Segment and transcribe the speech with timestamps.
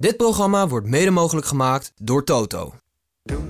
[0.00, 2.74] Dit programma wordt mede mogelijk gemaakt door Toto.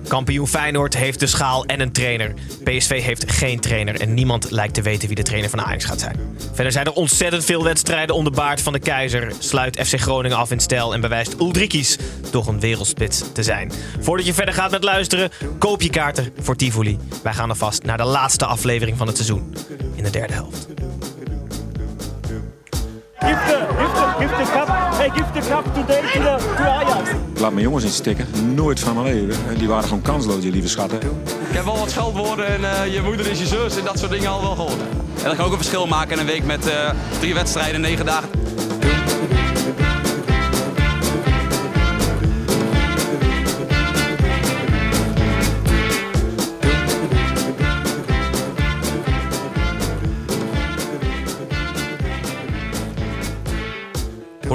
[0.07, 2.33] Kampioen Feyenoord heeft de schaal en een trainer.
[2.63, 5.99] PSV heeft geen trainer en niemand lijkt te weten wie de trainer van Ajax gaat
[5.99, 6.19] zijn.
[6.53, 9.33] Verder zijn er ontzettend veel wedstrijden om de baard van de keizer.
[9.39, 11.97] Sluit FC Groningen af in stijl en bewijst Ulrikis
[12.31, 13.71] toch een wereldspits te zijn.
[13.99, 16.97] Voordat je verder gaat met luisteren, koop je kaarten voor Tivoli.
[17.23, 19.55] Wij gaan alvast naar de laatste aflevering van het seizoen
[19.95, 20.67] in de derde helft.
[23.19, 24.69] Give the, give the, give the cup.
[24.69, 27.09] Hey, give the cup today to, the, to Ajax.
[27.39, 28.27] Laat mijn jongens niet stikken.
[28.53, 29.57] Nooit van mijn leven.
[29.57, 30.99] Die waren gewoon kansloos, die lieve schatten.
[31.49, 34.11] Ik heb wel wat scheldwoorden en eh, je moeder is je zus en dat soort
[34.11, 34.81] dingen al wel gehoord.
[35.17, 38.05] En dat kan ook een verschil maken in een week met eh, drie wedstrijden, negen
[38.05, 38.29] dagen.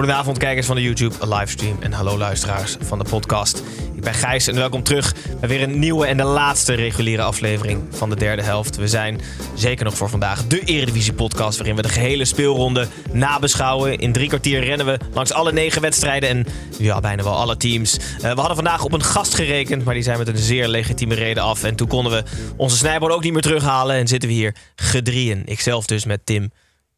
[0.04, 3.62] Goedenavond kijkers van de YouTube livestream en hallo luisteraars van de podcast.
[3.94, 7.82] Ik ben Gijs en welkom terug bij weer een nieuwe en de laatste reguliere aflevering
[7.90, 8.76] van de derde helft.
[8.76, 9.20] We zijn
[9.54, 13.98] zeker nog voor vandaag de Eredivisie podcast waarin we de gehele speelronde nabeschouwen.
[13.98, 16.46] In drie kwartier rennen we langs alle negen wedstrijden en
[16.78, 17.96] ja, bijna wel alle teams.
[17.96, 21.14] Eh, we hadden vandaag op een gast gerekend, maar die zijn met een zeer legitieme
[21.14, 21.62] reden af.
[21.62, 22.22] En toen konden we
[22.56, 25.42] onze snijboord ook niet meer terughalen en zitten we hier gedrieën.
[25.44, 26.50] Ikzelf dus met Tim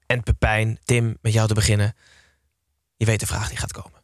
[0.07, 0.79] en Pepijn.
[0.85, 1.95] Tim, met jou te beginnen.
[2.97, 3.97] Je weet de vraag die gaat komen.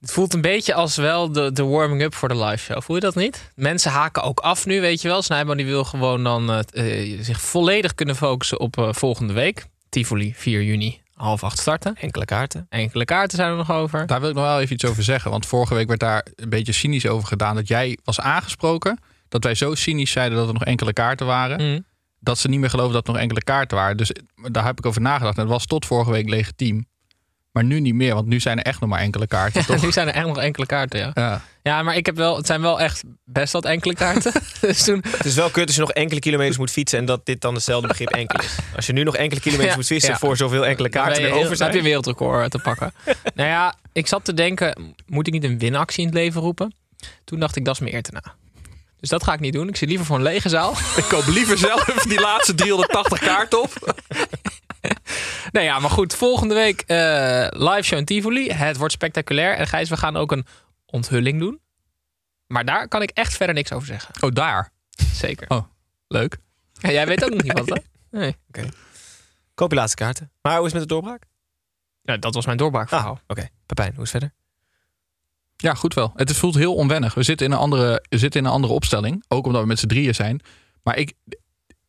[0.00, 2.82] Het voelt een beetje als wel de, de warming-up voor de live show.
[2.82, 3.52] Voel je dat niet?
[3.54, 5.22] Mensen haken ook af nu, weet je wel.
[5.22, 9.66] Snijboom die wil gewoon dan eh, eh, zich volledig kunnen focussen op eh, volgende week.
[9.88, 11.96] Tivoli, 4 juni, half acht starten.
[11.96, 12.66] Enkele kaarten.
[12.68, 14.06] Enkele kaarten zijn er nog over.
[14.06, 15.30] Daar wil ik nog wel even iets over zeggen.
[15.30, 17.54] Want vorige week werd daar een beetje cynisch over gedaan.
[17.54, 18.98] Dat jij was aangesproken.
[19.28, 21.72] Dat wij zo cynisch zeiden dat er nog enkele kaarten waren.
[21.72, 21.84] Mm.
[22.20, 23.96] Dat ze niet meer geloven dat er nog enkele kaarten waren.
[23.96, 25.36] Dus daar heb ik over nagedacht.
[25.36, 26.86] En dat was tot vorige week legitiem.
[27.58, 28.14] Maar nu niet meer.
[28.14, 29.60] Want nu zijn er echt nog maar enkele kaarten.
[29.60, 29.82] Ja, toch?
[29.82, 31.10] nu zijn er echt nog enkele kaarten, ja.
[31.14, 31.42] Ja.
[31.62, 34.32] Ja, maar ik heb wel, het zijn wel echt best wat enkele kaarten.
[34.60, 37.26] dus toen, Het is wel kut als je nog enkele kilometers moet fietsen en dat
[37.26, 38.56] dit dan hetzelfde begrip enkel is.
[38.76, 40.18] Als je nu nog enkele kilometers Ja, moet fietsen ja.
[40.18, 41.94] voor zoveel enkele kaarten ben je er heel- over dan heb je zijn.
[41.94, 42.92] een wereldrecord te pakken.
[43.34, 46.74] nou ja, ik zat te denken, moet ik niet een winactie in het leven roepen?
[47.24, 48.22] Toen dacht ik, dat is me eer te na.
[49.00, 49.68] Dus dat ga ik niet doen.
[49.68, 50.72] Ik zit liever voor een lege zaal.
[50.72, 53.72] Ik koop liever zelf die laatste 380 kaarten op.
[55.52, 56.14] Nou ja, maar goed.
[56.14, 58.50] Volgende week eh, live show in Tivoli.
[58.50, 59.54] Het wordt spectaculair.
[59.56, 60.46] En Gijs, we gaan ook een
[60.86, 61.60] onthulling doen.
[62.46, 64.14] Maar daar kan ik echt verder niks over zeggen.
[64.22, 64.72] Oh, daar.
[65.12, 65.48] Zeker.
[65.50, 65.64] Oh,
[66.08, 66.36] leuk.
[66.72, 67.80] Ja, jij weet ook nog niet wat, hè?
[68.18, 68.36] Nee.
[69.54, 70.30] Koop je laatste kaarten.
[70.42, 71.22] Maar hoe is het met de doorbraak?
[72.02, 73.20] Ja, dat was mijn Ah, doorbraakverhaal.
[73.26, 73.48] oké.
[73.66, 74.34] Pepijn, hoe is het verder?
[75.62, 76.12] Ja, goed wel.
[76.16, 77.14] Het voelt heel onwennig.
[77.14, 79.24] We zitten in een andere, we zitten in een andere opstelling.
[79.28, 80.40] Ook omdat we met z'n drieën zijn.
[80.82, 81.12] Maar ik,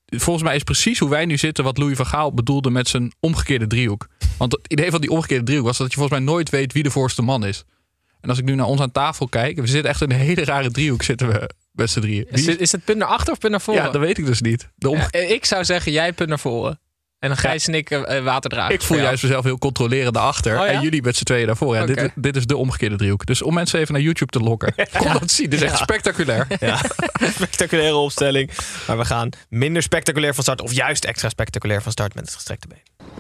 [0.06, 3.12] volgens mij is precies hoe wij nu zitten wat Louis van Gaal bedoelde met zijn
[3.20, 4.08] omgekeerde driehoek.
[4.38, 6.84] Want het idee van die omgekeerde driehoek was dat je volgens mij nooit weet wie
[6.84, 7.64] de voorste man is.
[8.22, 10.44] En als ik nu naar ons aan tafel kijk, we zitten echt in een hele
[10.44, 12.26] rare driehoek zitten we met z'n drieën.
[12.30, 13.84] Is, Wie het, is het punt naar achter of punt naar voren?
[13.84, 14.70] ja, dat weet ik dus niet.
[14.76, 16.80] De omge- Ja, ik zou zeggen, jij punt naar voren.
[17.20, 20.60] En dan Gijs en ik eh, ik voel juist mezelf heel controlerend achter.
[20.60, 20.72] Oh ja?
[20.72, 21.76] En jullie met z'n tweeën daarvoor.
[21.76, 23.26] Ja, dit, dit is de omgekeerde driehoek.
[23.26, 24.74] Dus om mensen even naar YouTube te lokken.
[24.98, 25.50] Kom dat zien.
[25.50, 26.48] Dit is echt spectaculair.
[26.60, 26.82] Ja,
[27.34, 28.52] spectaculaire opstelling.
[28.88, 30.62] Maar we gaan minder spectaculair van start.
[30.62, 33.18] Of juist extra spectaculair van start met het gestrekte been.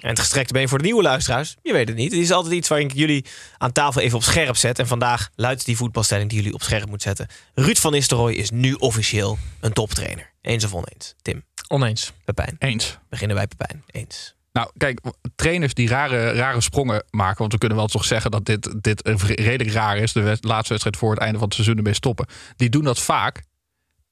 [0.00, 2.12] En het gestrekte been voor de nieuwe luisteraars, je weet het niet.
[2.12, 3.24] Het is altijd iets waarin ik jullie
[3.58, 4.78] aan tafel even op scherp zet.
[4.78, 7.26] En vandaag luidt die voetbalstelling die jullie op scherp moet zetten.
[7.54, 10.30] Ruud van Nistelrooy is nu officieel een toptrainer.
[10.48, 11.14] Eens of oneens?
[11.22, 12.12] Tim, Oneens.
[12.24, 12.56] Pepijn.
[12.58, 12.98] Eens.
[13.08, 13.82] Beginnen bij Pepijn.
[13.86, 14.34] Eens.
[14.52, 15.00] Nou, kijk,
[15.36, 17.38] trainers die rare, rare sprongen maken.
[17.38, 20.12] Want we kunnen wel toch zeggen dat dit, dit redelijk raar is.
[20.12, 22.26] De laatste wedstrijd voor het einde van het seizoen ermee stoppen.
[22.56, 23.42] Die doen dat vaak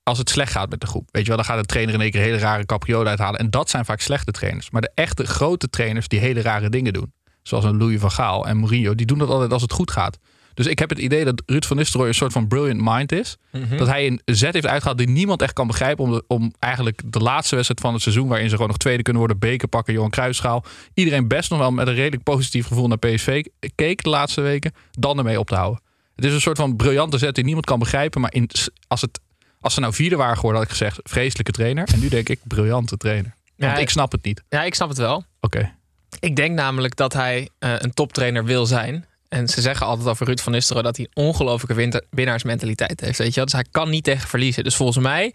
[0.02, 1.08] als het slecht gaat met de groep.
[1.10, 3.40] Weet je wel, dan gaat de trainer in één keer hele rare capriolen uithalen.
[3.40, 4.70] En dat zijn vaak slechte trainers.
[4.70, 7.12] Maar de echte grote trainers die hele rare dingen doen.
[7.42, 8.94] Zoals een Louis van Gaal en Mourinho.
[8.94, 10.18] Die doen dat altijd als het goed gaat.
[10.56, 13.36] Dus ik heb het idee dat Ruud van Nistelrooy een soort van brilliant mind is.
[13.76, 16.04] Dat hij een zet heeft uitgehaald die niemand echt kan begrijpen.
[16.04, 18.28] Om, de- om eigenlijk de laatste wedstrijd van het seizoen...
[18.28, 19.38] waarin ze gewoon nog tweede kunnen worden...
[19.40, 20.64] beker pakken, Johan Cruijffschaal.
[20.94, 23.44] Iedereen best nog wel met een redelijk positief gevoel naar PSV
[23.74, 24.72] keek de laatste weken.
[24.90, 25.80] Dan ermee op te houden.
[26.16, 28.20] Het is een soort van briljante zet die niemand kan begrijpen.
[28.20, 28.50] Maar in,
[28.88, 29.20] als, het,
[29.60, 31.00] als ze nou vierde waren geworden, had ik gezegd...
[31.02, 31.88] vreselijke trainer.
[31.92, 33.34] En nu denk ik, briljante trainer.
[33.56, 34.42] Want Ja, ik snap het niet.
[34.48, 35.24] Ja, ik snap het wel.
[35.40, 35.72] Oké.
[36.20, 39.06] Ik denk namelijk dat hij eh, een toptrainer wil zijn.
[39.28, 43.18] En ze zeggen altijd over Ruud van Nistelrooy dat hij een ongelofelijke winter- winnaarsmentaliteit heeft.
[43.18, 43.34] Weet je?
[43.34, 43.44] wel.
[43.44, 44.64] Dus hij kan niet tegen verliezen.
[44.64, 45.34] Dus volgens mij,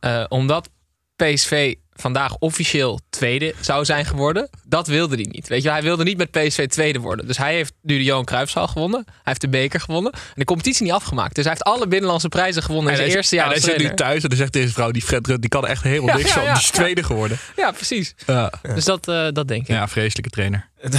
[0.00, 0.68] eh, omdat
[1.16, 5.48] PSV vandaag officieel tweede zou zijn geworden, dat wilde hij niet.
[5.48, 7.26] Weet je, hij wilde niet met PSV tweede worden.
[7.26, 9.02] Dus hij heeft nu de Johan Cruijffschaal gewonnen.
[9.06, 10.12] Hij heeft de beker gewonnen.
[10.12, 11.34] En de competitie niet afgemaakt.
[11.34, 13.94] Dus hij heeft alle binnenlandse prijzen gewonnen in zijn eerste jaar en hij zit nu
[13.94, 16.28] thuis en dan zegt deze vrouw, die Fred Rutte, die kan echt helemaal Ja, niks
[16.28, 16.42] ja, van.
[16.44, 16.72] ja, die is ja.
[16.74, 17.38] tweede geworden.
[17.56, 18.14] Ja, precies.
[18.26, 18.52] Ja.
[18.74, 19.68] Dus dat, eh, dat denk ik.
[19.68, 20.68] ja, vreselijke trainer.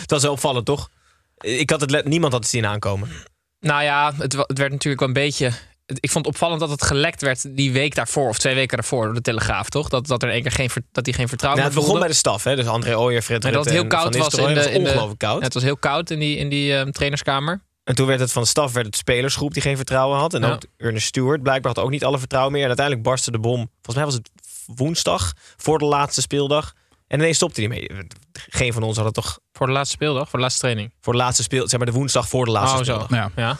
[0.00, 0.90] Dat was wel opvallend, toch?
[1.36, 3.08] Ik had het niemand had het zien aankomen.
[3.60, 5.52] Nou ja, het, het werd natuurlijk wel een beetje.
[5.86, 9.04] Ik vond het opvallend dat het gelekt werd die week daarvoor of twee weken daarvoor
[9.04, 9.88] door de Telegraaf, toch?
[9.88, 12.08] Dat, dat er in één keer geen, dat hij geen vertrouwen Nou, het begon bij
[12.08, 12.56] de staf, hè?
[12.56, 14.72] Dus André Ooyer, Fred En dat Rutte het heel koud was in de, was in
[14.72, 15.38] de ongelooflijk koud.
[15.38, 17.60] Ja, het was heel koud in die, in die ehm, trainerskamer.
[17.84, 20.34] En toen werd het van de staf werd het spelersgroep die geen vertrouwen had.
[20.34, 20.52] En Ja.
[20.52, 22.62] ook Ernest Stewart blijkbaar had ook niet alle vertrouwen meer.
[22.62, 23.70] En uiteindelijk barstte de bom.
[23.82, 24.30] Volgens mij was het
[24.78, 26.74] woensdag voor de laatste speeldag.
[27.06, 27.90] En ineens stopte hij mee.
[28.32, 30.92] Geen van ons had het toch Voor de laatste speeldag, voor de laatste training.
[31.00, 33.06] voor de laatste speel, zeg maar de woensdag voor de laatste Oh, zo.
[33.14, 33.30] Ja.
[33.36, 33.56] Ja.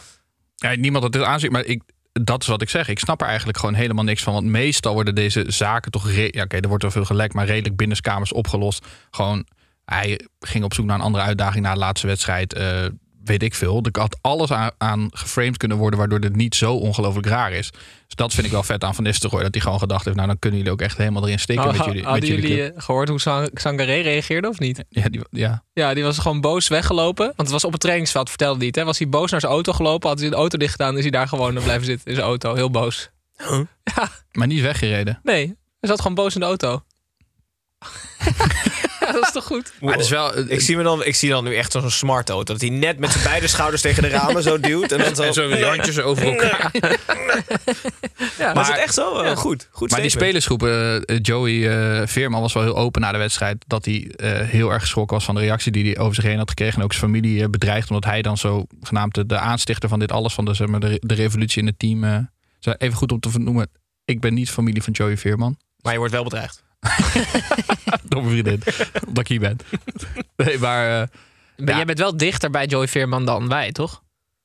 [0.57, 1.83] Ja, niemand had dit aanzien, maar ik,
[2.13, 2.89] dat is wat ik zeg.
[2.89, 4.33] Ik snap er eigenlijk gewoon helemaal niks van.
[4.33, 6.13] Want meestal worden deze zaken toch...
[6.13, 8.87] Ja, oké, er wordt wel veel gelekt, maar redelijk binnenskamers opgelost.
[9.11, 9.47] Gewoon,
[9.85, 12.53] hij ging op zoek naar een andere uitdaging na de laatste wedstrijd.
[12.53, 12.85] eh,
[13.27, 13.83] weet ik veel.
[13.93, 15.99] Er had alles aan, aan geframed kunnen worden...
[15.99, 17.71] waardoor dit niet zo ongelooflijk raar is.
[17.71, 19.43] Dus dat vind ik wel vet aan Van Nistelrooy.
[19.43, 20.17] Dat hij gewoon gedacht heeft...
[20.17, 22.43] nou, dan kunnen jullie ook echt helemaal erin steken Oh, met jullie, hadden met jullie
[22.49, 22.77] jullie club.
[22.77, 24.85] eh, gehoord hoe Sang- Sangaré reageerde of niet?
[24.89, 25.63] Ja, die, ja.
[25.73, 27.25] Ja, die was gewoon boos weggelopen.
[27.27, 28.77] Want het was op het trainingsveld, vertelde hij het.
[28.77, 28.85] Hè?
[28.85, 30.95] Was hij boos naar zijn auto gelopen, had hij de auto dicht gedaan...
[30.97, 32.55] is hij daar gewoon blijven zitten in zijn auto.
[32.55, 33.11] Heel boos.
[34.33, 35.21] Maar niet weggereden.
[35.23, 35.47] Nee,
[35.81, 36.83] hij zat gewoon boos in de auto.
[39.07, 39.73] ja, dat is toch goed?
[39.81, 40.39] Maar het is wel...
[40.49, 42.53] Ik zie, me dan, ik zie dan nu echt zo'n smart auto.
[42.53, 44.93] Dat hij net met zijn beide schouders tegen de ramen zo duwt.
[44.93, 45.23] En dan zo.
[45.23, 46.71] en zo handjes over elkaar.
[48.39, 49.09] Ja, Maar is het echt zo?
[49.11, 49.69] Oh, goed.
[49.71, 50.43] goed Maar die statement.
[50.43, 51.69] spelersgroep, eh, Joey
[52.01, 53.65] eh, Veerman was wel heel open na de wedstrijd.
[53.67, 56.39] Dat hij eh, heel erg geschrokken was van de reactie die hij over zich heen
[56.39, 56.79] had gekregen.
[56.79, 57.89] En ook zijn familie eh, bedreigd.
[57.91, 60.35] Omdat hij dan zo genaamd de, de aanstichter van dit alles.
[60.35, 62.05] Van de, zeg maar, de, de revolutie in het team.
[62.05, 62.19] eh,
[62.79, 63.69] even goed om te vernoemen.
[64.05, 65.57] Ik ben niet familie van Joey Veerman.
[65.83, 66.65] Maar je wordt wel bedreigd.
[68.09, 68.63] Mijn vriendin.
[69.07, 69.59] omdat ik hier ben.
[70.37, 71.09] nee, maar, eh,
[71.57, 71.77] Maar Ja.
[71.77, 74.03] Jij bent wel dichter bij Joey Veerman dan wij, toch?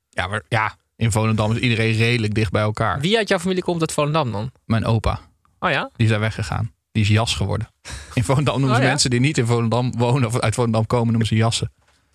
[0.09, 2.99] ja, maar ja, in Volendam is iedereen redelijk dicht bij elkaar.
[2.99, 4.51] Wie uit jouw familie komt uit Volendam dan?
[4.65, 5.19] Mijn opa,
[5.59, 5.89] Oh ja?
[5.95, 6.71] die is daar weggegaan.
[6.91, 7.67] Die is jas geworden.
[8.13, 8.89] In Volendam noemen ze Oh ja?
[8.91, 11.71] mensen die niet in Volendam wonen of uit Volendam komen, noemen ze jassen.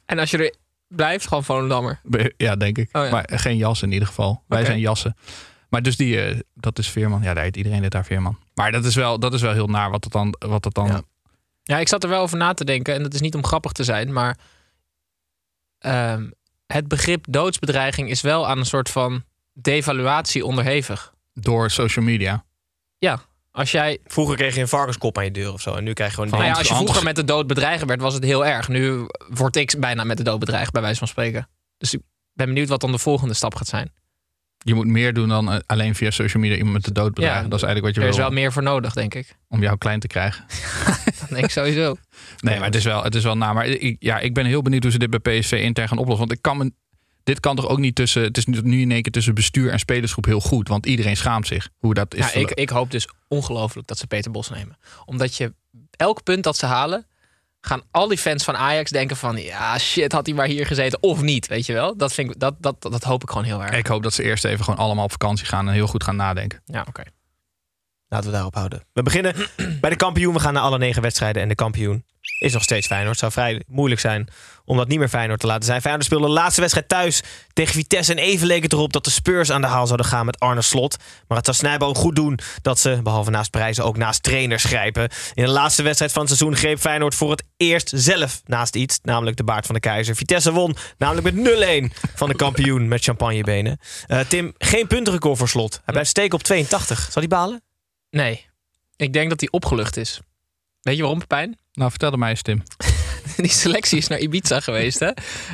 [0.07, 0.55] En als je er
[0.89, 2.01] blijft, gewoon Volendammer.
[2.37, 2.89] Ja, denk ik.
[2.93, 3.11] Oh ja.
[3.11, 4.43] Maar geen jas in ieder geval.
[4.49, 5.17] Wij zijn jassen.
[5.69, 7.23] Maar dus die, eh, dat is Veerman.
[7.23, 8.39] Ja, daar heet iedereen dit daar Veerman.
[8.55, 10.35] Maar dat is wel, dat is wel heel naar wat het dan...
[10.39, 11.03] Wat het dan Ja.
[11.63, 12.95] Ja, ik zat er wel over na te denken.
[12.95, 14.39] En dat is niet om grappig te zijn, maar...
[15.79, 16.31] ehm,
[16.67, 21.15] het begrip doodsbedreiging is wel aan een soort van devaluatie onderhevig.
[21.33, 22.45] Door social media.
[23.57, 25.75] Als jij, Vroeger kreeg je een varkenskop aan je deur of zo.
[25.75, 26.31] En nu krijg je gewoon...
[26.31, 28.69] nou ja, als je vroeger met de dood bedreigen werd, was het heel erg.
[28.69, 31.49] Nu word ik bijna met de dood bedreigd, bij wijze van spreken.
[31.79, 32.01] Dus ik
[32.33, 33.93] ben benieuwd wat dan de volgende stap gaat zijn.
[34.67, 37.43] Je moet meer doen dan eh, alleen via social media iemand de dood bedreigen.
[37.43, 39.37] Ja, dat is eigenlijk wat Er je is wil wel meer voor nodig, denk ik.
[39.49, 40.45] om jou klein te krijgen.
[41.31, 41.97] Denk ik sowieso.
[42.41, 43.53] Nee, maar het is wel, het is wel na.
[43.53, 46.27] Maar ik, ja, ik ben heel benieuwd hoe ze dit bij PSV intern gaan oplossen.
[46.27, 46.73] Want ik kan me,
[47.23, 48.23] dit kan toch ook niet tussen...
[48.23, 50.69] Het is nu nu in één keer tussen bestuur en spelersgroep heel goed.
[50.69, 51.69] Want iedereen schaamt zich.
[51.79, 52.33] Hoe dat is.
[52.33, 54.79] Ja, ik, ik hoop dus ongelooflijk dat ze Peter Bos nemen.
[55.05, 55.55] Omdat je
[55.91, 57.07] elk punt dat ze halen,
[57.67, 59.37] gaan al die fans van Ajax denken van...
[59.37, 61.97] ja, shit, had hij maar hier gezeten of niet, weet je wel?
[61.97, 63.77] Dat, vind ik, dat, dat, dat, dat hoop ik gewoon heel erg.
[63.77, 66.17] ik hoop dat ze eerst even gewoon allemaal op vakantie gaan en heel goed gaan
[66.17, 66.63] nadenken.
[66.65, 67.03] Ja, oké.
[68.09, 68.85] Laten we daarop houden.
[68.93, 69.35] We beginnen
[69.81, 70.35] bij de kampioen.
[70.35, 71.43] We gaan naar alle negen wedstrijden.
[71.43, 72.05] En de kampioen
[72.39, 73.19] is nog steeds Feyenoord.
[73.19, 74.29] Zou vrij moeilijk zijn
[74.65, 75.81] om dat niet meer Feyenoord te laten zijn.
[75.81, 78.13] Feyenoord speelde de laatste wedstrijd thuis tegen Vitesse.
[78.13, 80.63] En even leek het erop dat de Spurs aan de haal zouden gaan met Arne
[80.63, 80.97] Slot.
[81.29, 85.09] Maar het zou Snijbo goed doen dat ze, behalve naast prijzen, ook naast trainers grijpen.
[85.35, 88.99] In de laatste wedstrijd van het seizoen greep Feyenoord voor het eerst zelf naast iets.
[89.03, 90.17] Namelijk de baard van de keizer.
[90.17, 93.79] Vitesse won namelijk met 0-1 van de kampioen met champagnebenen.
[94.07, 95.73] Eh, Tim, geen puntenrecord voor Slot.
[95.73, 96.99] Hij blijft steken op 82.
[97.01, 97.63] Zal hij balen?
[98.11, 98.47] Nee,
[98.97, 100.21] ik denk dat hij opgelucht is.
[100.87, 101.59] Weet je waarom, Pepijn?
[101.73, 102.63] Nou, vertel het mij eens, Tim.
[103.37, 105.07] Die selectie is naar Ibiza geweest, hè?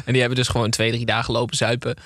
[0.05, 1.97] En die hebben dus gewoon twee, drie dagen lopen zuipen.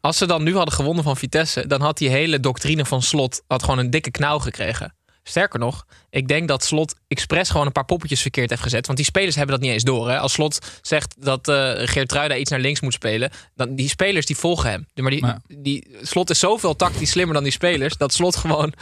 [0.00, 3.42] Als ze dan nu hadden gewonnen van Vitesse, dan had die hele doctrine van Slot
[3.46, 4.94] had gewoon een dikke knauw gekregen.
[5.22, 8.86] Sterker nog, ik denk dat Slot expres gewoon een paar poppetjes verkeerd heeft gezet.
[8.86, 10.10] Want die spelers hebben dat niet eens door.
[10.10, 10.18] Hè?
[10.18, 14.36] Als Slot zegt dat eh Geertruida iets naar links moet spelen, dan die spelers die
[14.36, 14.86] volgen hem.
[14.94, 18.72] Maar die, die Slot is zoveel tactisch slimmer dan die spelers, dat Slot gewoon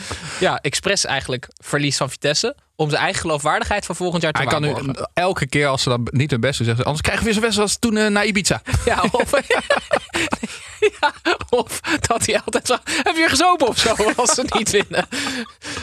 [0.41, 4.51] ja, expres eigenlijk verliest van Vitesse om zijn eigen geloofwaardigheid van volgend jaar te Hij
[4.51, 4.75] kan nu
[5.15, 7.41] elke keer als ze dan niet hun best doen, zeggen ze, anders krijgen we weer
[7.41, 8.63] zo'n wedstrijd als toen eh, naar Ibiza.
[8.85, 9.31] Ja, of,
[11.01, 11.15] ja,
[11.49, 12.77] Of dat hij altijd zo...
[12.85, 15.07] Heb je gezopen of zo als ze niet winnen?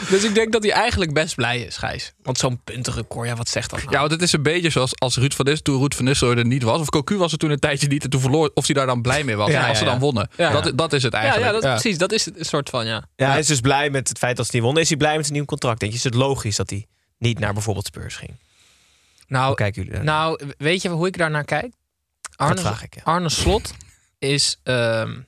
[0.08, 2.12] Dus ik denk dat hij eigenlijk best blij is, Gijs.
[2.22, 3.92] Want zo'n puntenrecord, ja, wat zegt dat nou?
[3.92, 6.38] Ja, want het is een beetje zoals als Ruud van Nistelrooy, toen Ruud van Nistelrooy
[6.38, 6.80] er niet was.
[6.80, 8.50] Of Cocu was er toen een tijdje niet en toen verloor.
[8.54, 9.50] Of hij daar dan blij mee was.
[9.50, 9.90] Ja, als ja, ze ja.
[9.90, 10.30] dan wonnen.
[10.36, 10.60] Ja.
[10.60, 11.46] Dat, dat is het eigenlijk.
[11.46, 11.98] ja, dat, precies.
[11.98, 13.04] Dat is het een soort van, ja.
[13.16, 14.82] Ja, hij is dus blij met het feit dat ze niet wonnen.
[14.82, 15.80] Is hij blij met zijn nieuw contract?
[15.80, 16.86] Denk je, is het logisch dat hij
[17.18, 18.30] niet naar bijvoorbeeld Spurs ging?
[19.28, 20.00] Nou, Hoe kijken jullie?
[20.00, 21.74] Nou, weet je hoe ik daar naar kijk?
[22.36, 23.00] Arne, vraag ik, ja.
[23.04, 23.74] Arne Slot
[24.18, 25.20] is ehm,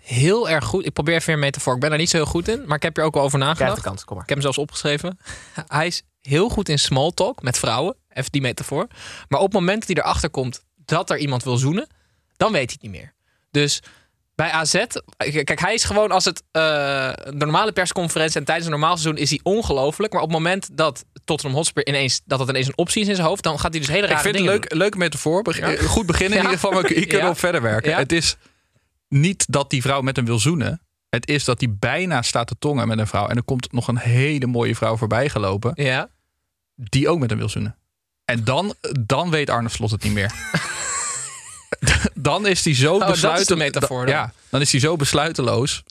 [0.00, 0.86] heel erg goed.
[0.86, 1.74] Ik probeer even een metafoor.
[1.74, 3.38] Ik ben daar niet zo heel goed in, maar ik heb er ook wel over
[3.38, 3.76] nagedacht.
[3.76, 4.22] de kans, kom maar.
[4.22, 5.18] Ik heb hem zelfs opgeschreven.
[5.66, 7.96] Hij is heel goed in small talk met vrouwen.
[8.08, 8.86] Even die metafoor.
[9.28, 11.86] Maar op het moment dat hij erachter komt dat er iemand wil zoenen,
[12.36, 13.14] dan weet hij het niet meer.
[13.50, 13.82] Dus
[14.36, 14.84] bij AZ,
[15.16, 19.30] kijk, hij is gewoon als het de normale persconferentie en tijdens een normaal seizoen is
[19.30, 20.12] hij ongelooflijk.
[20.12, 23.14] Maar op het moment dat Tottenham Hotspur ineens dat het ineens een optie is in
[23.14, 25.42] zijn hoofd, dan gaat hij dus hele rare Ik vind het dingen leuk, leuk metafoor.
[25.42, 25.72] Beg- Ja.
[25.72, 26.50] eh, Goed beginnen in Ja.
[26.50, 26.82] ieder geval.
[26.82, 27.28] Maar Ja.
[27.28, 27.96] op verder werken.
[27.96, 28.36] Het is
[29.08, 30.80] niet dat die vrouw met hem wil zoenen.
[31.08, 33.28] Het is dat hij bijna staat te tongen met een vrouw.
[33.28, 35.72] En er komt nog een hele mooie vrouw voorbij gelopen.
[36.74, 37.76] Die ook met hem wil zoenen.
[38.24, 38.74] En dan,
[39.06, 40.32] dan weet Arne Slot het niet meer.
[42.26, 43.62] dan is hij zo Oh, besluiteloos.
[43.62, 44.14] metafoor dan.
[44.14, 45.82] Ja, dan is hij zo besluiteloos.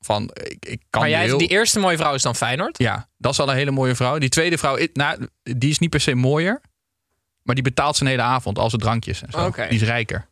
[0.00, 2.78] Van, ik, ik kan Maar jij, heel- die eerste mooie vrouw is dan Feyenoord?
[2.78, 4.18] Ja, dat is al een hele mooie vrouw.
[4.18, 6.60] Die tweede vrouw, nou, die is niet per se mooier.
[7.42, 9.50] Maar die betaalt zijn hele avond al zijn drankjes en zo.
[9.50, 10.26] Die is rijker.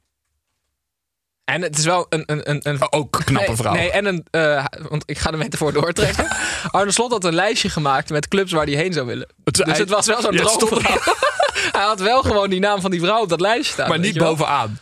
[1.45, 2.23] En het is wel een...
[2.27, 3.73] een, een, een Ook een knappe vrouw.
[3.73, 4.25] Nee, en een...
[4.31, 6.29] eh, want ik ga de metafoor doortrekken.
[6.71, 9.29] Arne Slot had een lijstje gemaakt met clubs waar hij heen zou willen.
[9.45, 10.99] Het- Dus hij- het was wel zo'n Ja, het droomvrouw.
[11.79, 13.89] hij had wel gewoon die naam van die vrouw op dat lijstje staan.
[13.89, 14.79] maar niet bovenaan.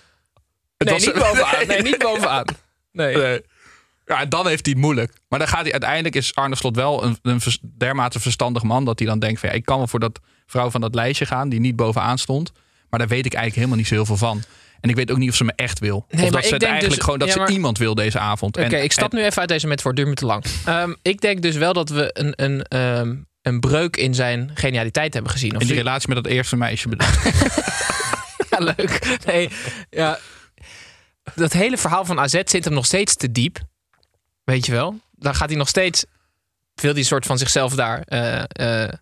[0.84, 1.66] Nee, was- niet bovenaan.
[1.66, 2.44] Nee, niet bovenaan.
[2.92, 3.16] Nee.
[3.16, 3.40] Nee.
[4.06, 5.12] Ja, dan heeft hij het moeilijk.
[5.28, 8.84] Maar dan gaat hij uiteindelijk is Arne Slot wel een, een vers- dermate verstandig man
[8.84, 11.26] dat hij dan denkt van ja, ik kan wel voor dat vrouw van dat lijstje
[11.26, 12.52] gaan die niet bovenaan stond,
[12.90, 14.42] maar daar weet ik eigenlijk helemaal niet zo heel veel van.
[14.80, 16.06] En ik weet ook niet of ze me echt wil.
[16.10, 18.56] Nee, of dat ze het eigenlijk dus- gewoon dat ja, ze iemand wil deze avond.
[18.56, 19.94] Oké, ik stap en- nu even uit deze metafoor.
[19.94, 20.44] Duurt me te lang.
[20.64, 25.14] Ehm, ik denk dus wel dat we een, een, ehm, een breuk in zijn genialiteit
[25.14, 25.54] hebben gezien.
[25.54, 27.08] Of in die relatie met dat eerste meisje bedoel.
[28.50, 29.18] Ja, leuk.
[29.26, 29.50] Nee,
[29.90, 30.18] ja.
[31.34, 33.58] Dat hele verhaal van AZ zit hem nog steeds te diep.
[34.44, 35.00] Weet je wel?
[35.12, 36.04] Dan gaat hij nog steeds...
[36.74, 38.02] Wil hij een soort van zichzelf daar...
[38.02, 38.92] eh, eh,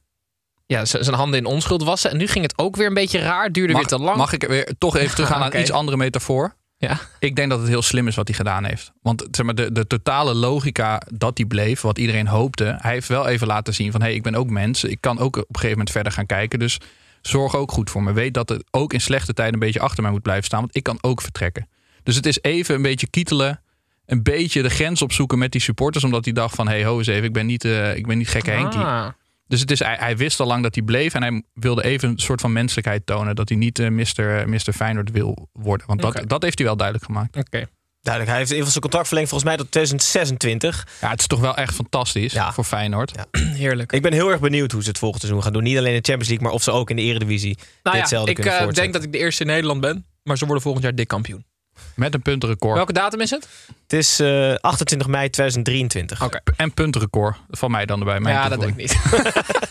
[0.66, 2.10] ja, zijn handen in onschuld wassen.
[2.10, 3.52] En nu ging het ook weer een beetje raar.
[3.52, 4.16] Duurde Mag, weer te lang.
[4.16, 5.54] mag ik weer toch even teruggaan Oké.
[5.56, 6.54] aan iets andere metafoor?
[6.76, 6.98] Ja.
[7.18, 8.92] Ik denk dat het heel slim is wat hij gedaan heeft.
[9.02, 13.08] Want zeg maar, de, de totale logica dat hij bleef, wat iedereen hoopte, hij heeft
[13.08, 14.84] wel even laten zien van hé, hey, ik ben ook mens.
[14.84, 16.58] Ik kan ook op een gegeven moment verder gaan kijken.
[16.58, 16.78] Dus
[17.22, 18.12] zorg ook goed voor me.
[18.12, 20.60] Weet dat het ook in slechte tijden een beetje achter mij moet blijven staan.
[20.60, 21.68] Want ik kan ook vertrekken.
[22.08, 23.60] Dus het is even een beetje kietelen.
[24.06, 26.04] Een beetje de grens opzoeken met die supporters.
[26.04, 28.18] Omdat hij dacht van hé, hey, ho eens even, ik ben niet, eh, ik ben
[28.18, 28.80] niet gekke Henkie.
[28.80, 29.08] Ah.
[29.46, 31.14] Dus het is, hij, hij wist al lang dat hij bleef.
[31.14, 33.36] En hij wilde even een soort van menselijkheid tonen.
[33.36, 34.48] Dat hij niet eh, Mr.
[34.48, 34.72] Mr.
[34.74, 35.86] Feyenoord wil worden.
[35.86, 37.36] Want dat, dat heeft hij wel duidelijk gemaakt.
[37.36, 37.68] Oké.
[38.00, 40.86] Duidelijk, hij heeft in zijn contract verlengd volgens mij tot 2026.
[41.00, 42.52] Ja, het is toch wel echt fantastisch Ja.
[42.52, 43.12] voor Feyenoord.
[43.14, 43.40] Ja.
[43.64, 43.92] Heerlijk.
[43.92, 45.62] Ik ben heel erg benieuwd hoe ze het volgend seizoen gaan doen.
[45.62, 48.02] Niet alleen in de Champions League, maar of ze ook in de Eredivisie nou ja,
[48.02, 50.06] ditzelfde ik kunnen eh, denk dat ik de eerste in Nederland ben.
[50.22, 51.44] Maar ze worden volgend jaar dik kampioen.
[51.94, 52.76] Met een puntenrecord.
[52.76, 53.48] Welke datum is het?
[53.82, 56.22] Het is eh, 28 mei 2023.
[56.24, 56.40] Oké.
[56.56, 57.36] En puntenrecord.
[57.50, 58.20] Van mij dan erbij.
[58.20, 58.96] Mijn Ja, dat denk ik niet.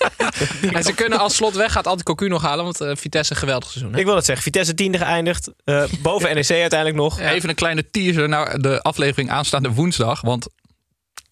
[0.75, 2.63] en ze kunnen als slot weg, gaat altijd Cocu nog halen.
[2.63, 3.93] Want eh, Vitesse een geweldig seizoen.
[3.93, 3.99] Hè?
[3.99, 4.43] Ik wil het zeggen.
[4.43, 5.51] Vitesse tiende geëindigd.
[5.63, 7.19] eh, boven NEC uiteindelijk nog.
[7.19, 7.31] Ja.
[7.31, 10.21] Even een kleine teaser naar de aflevering aanstaande woensdag.
[10.21, 10.47] Want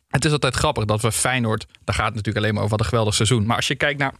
[0.08, 1.66] het is altijd grappig dat we Feyenoord...
[1.84, 3.46] Daar gaat het natuurlijk alleen maar over wat een geweldig seizoen.
[3.46, 4.14] Maar als je kijkt naar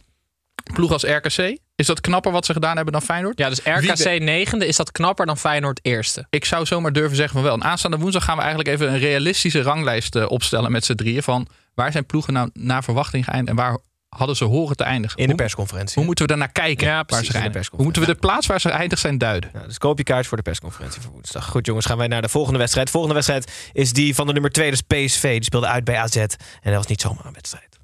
[0.72, 1.58] ploeg als RKC...
[1.76, 3.38] Is dat knapper wat ze gedaan hebben dan Feyenoord?
[3.38, 6.26] Ja, dus RKC negende is dat knapper dan Feyenoord eerste.
[6.30, 7.54] Ik zou zomaar durven zeggen van wel.
[7.54, 11.22] En aanstaande woensdag gaan we eigenlijk even een realistische ranglijst eh, opstellen met z'n drieën.
[11.22, 13.78] Van waar zijn ploegen nou naar verwachting geëindigd en waar
[14.08, 15.18] hadden ze horen te eindigen?
[15.18, 15.94] In de persconferentie.
[15.94, 16.86] Hoe moeten we daarnaar kijken?
[16.86, 19.00] Ja, waar precies, ze in de geëindigd Hoe moeten we de plaats waar ze geëindigd
[19.00, 19.50] zijn duiden?
[19.52, 21.46] Nou, dus koop je kaart voor de persconferentie voor woensdag.
[21.48, 22.86] Goed jongens, gaan wij naar de volgende wedstrijd.
[22.86, 25.32] De volgende wedstrijd is die van de nummer 2, dus PSV.
[25.32, 26.16] Die speelde uit bij AZ.
[26.16, 26.28] En
[26.62, 27.76] dat was niet zomaar een wedstrijd.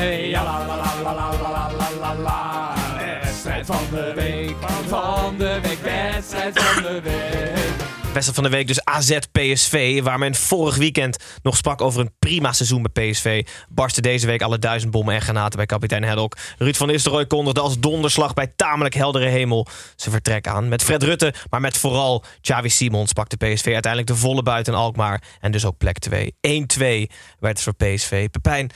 [0.00, 2.74] Hey, ja, la, la, la, la, la, la, la, la,
[3.64, 8.12] van de week, van de week, wedstrijd van de week.
[8.12, 10.02] Wedstrijd van de week dus AZ PSV.
[10.02, 13.46] Waar men vorig weekend nog sprak over een prima seizoen bij PSV.
[13.68, 16.36] Barstte deze week alle duizend bommen en granaten bij kapitein Haddock.
[16.58, 19.66] Ruud van Nistelrooy kondigde als donderslag bij tamelijk heldere hemel
[19.96, 20.68] zijn vertrek aan.
[20.68, 25.22] Met Fred Rutte, maar met vooral Xavi Simons pakte PSV uiteindelijk de volle buiten Alkmaar.
[25.40, 26.34] En dus ook plek 2.
[26.46, 28.28] 1-2 werd het voor PSV.
[28.30, 28.70] Pepijn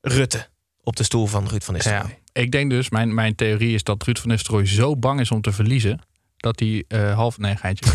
[0.00, 0.50] Rutte
[0.82, 2.08] op de stoel van Ruud van Nistelrooy.
[2.08, 5.30] Ja, ik denk dus, mijn, mijn theorie is dat Ruud van Nistelrooy zo bang is
[5.30, 6.00] om te verliezen.
[6.36, 7.38] Dat hij eh, half...
[7.38, 7.90] Nee, geintje.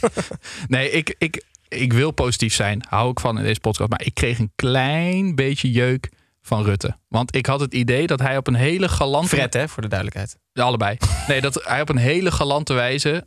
[0.68, 2.84] nee, ik, ik, ik wil positief zijn.
[2.88, 3.90] Hou ik van in deze podcast.
[3.90, 6.08] Maar ik kreeg een klein beetje jeuk
[6.42, 6.96] van Rutte.
[7.08, 9.28] Want ik had het idee dat hij op een hele galante...
[9.28, 10.36] Fred, hè, voor de duidelijkheid.
[10.52, 10.96] Allebei.
[11.28, 13.26] Nee, dat hij op een hele galante wijze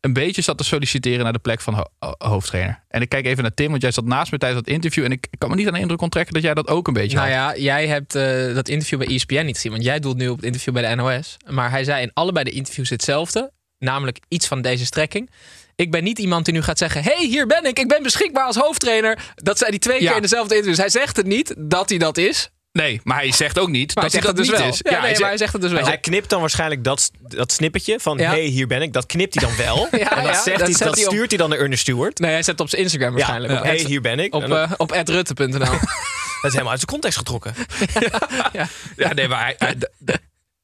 [0.00, 2.84] een beetje zat te solliciteren naar de plek van ho- ho- hoofdtrainer.
[2.88, 5.04] En ik kijk even naar Tim, want jij zat naast me tijdens dat interview.
[5.04, 7.16] En ik kan me niet aan de indruk onttrekken dat jij dat ook een beetje
[7.16, 7.56] Nou had.
[7.56, 9.72] ja, jij hebt eh, dat interview bij ESPN niet gezien.
[9.72, 11.36] Want jij doet nu op het interview bij de NOS.
[11.48, 13.52] Maar hij zei in allebei de interviews hetzelfde.
[13.78, 15.30] Namelijk iets van deze strekking.
[15.76, 17.02] Ik ben niet iemand die nu gaat zeggen...
[17.02, 17.78] hey, hier ben ik.
[17.78, 19.32] Ik ben beschikbaar als hoofdtrainer.
[19.34, 20.06] Dat zei hij twee Ja.
[20.06, 20.78] keer in dezelfde interviews.
[20.80, 22.50] Hij zegt het niet dat hij dat is.
[22.72, 24.58] Nee, maar hij zegt ook niet Maar dat hij hij zegt dat het dus niet
[24.58, 24.68] wel.
[24.68, 24.80] is.
[24.82, 25.84] Ja, nee, hij maar hij zegt het dus wel.
[25.84, 28.18] Hij knipt dan waarschijnlijk dat, dat snippetje van...
[28.18, 28.30] Ja.
[28.30, 28.92] hey, hier ben ik.
[28.92, 29.88] Dat knipt hij dan wel.
[29.90, 31.58] Ja, en dat, ja, zegt dat hij, zet dat hij op- stuurt hij dan naar
[31.58, 32.18] Ernest Stewart.
[32.18, 33.52] Nee, hij zet het op zijn Instagram waarschijnlijk.
[33.52, 34.34] Op hey, hier ben ik.
[34.34, 35.58] Op, eh, op @rutte.nl.
[35.58, 35.70] dat
[36.42, 37.54] is helemaal uit zijn context getrokken.
[38.96, 39.76] Ja, nee, maar hij, hij,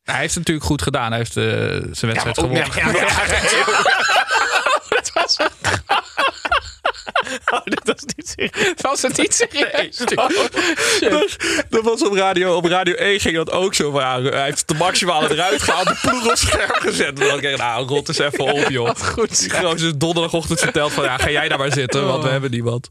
[0.02, 1.08] hij heeft het natuurlijk goed gedaan.
[1.08, 2.66] Hij heeft eh, zijn wedstrijd gewonnen.
[2.74, 3.06] Ja, ja, ja.
[4.88, 5.36] dat was,
[7.54, 8.74] Oh, dit was niet serieus.
[8.90, 9.96] was het niet serieus?
[11.00, 11.36] Dus,
[11.68, 13.90] dat was op radio, op radio 1 ging dat ook zo.
[13.90, 17.06] van, hij heeft de maximale eruit gehaald, de ploeg op scherp gezet.
[17.08, 18.94] En dan dacht ik, nou, rot eens even op, joh.
[18.96, 19.40] goed.
[19.40, 22.88] Die gozer donderdagochtend verteld van, ja, ga jij daar maar zitten, want we hebben niemand.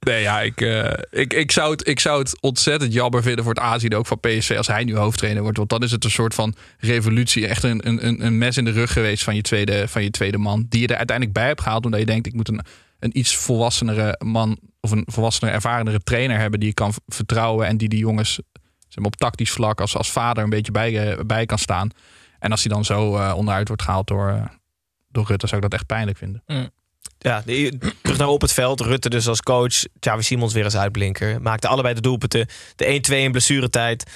[0.00, 3.54] Nee, ja, ik, eh, ik, ik, zou het, ik zou het ontzettend jammer vinden voor
[3.54, 5.56] het aanzien ook van PSV als hij nu hoofdtrainer wordt.
[5.58, 8.64] Want dan is het een soort van revolutie, echt een, een, een- een mes in
[8.64, 10.66] de rug geweest van je, tweede, van je tweede man.
[10.68, 12.60] Die je er uiteindelijk bij hebt gehaald, omdat je denkt, ik moet een,
[13.00, 17.76] een iets volwassenere man of een volwassenere, ervarenere trainer hebben die je kan vertrouwen en
[17.76, 18.32] die die jongens
[18.88, 21.90] zeg maar, op tactisch vlak als, als vader een beetje bij, eh, bij kan staan.
[22.38, 24.44] En als hij dan zo eh, onderuit wordt gehaald door, eh,
[25.08, 26.42] door Rutte, zou ik dat echt pijnlijk vinden.
[27.18, 28.80] Ja, de- terug naar op het veld.
[28.80, 29.82] Rutte dus als coach.
[29.98, 31.42] Xavi Simons weer als uitblinker.
[31.42, 32.46] Maakte allebei de doelpunten.
[32.76, 34.10] De 1-2 in blessuretijd.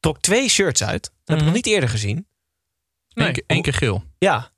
[0.00, 1.02] Trok twee shirts uit.
[1.02, 2.26] Dat heb ik nog niet eerder gezien.
[3.14, 3.26] Nee.
[3.26, 4.04] Eén keer- één keer geel.
[4.18, 4.50] Ja.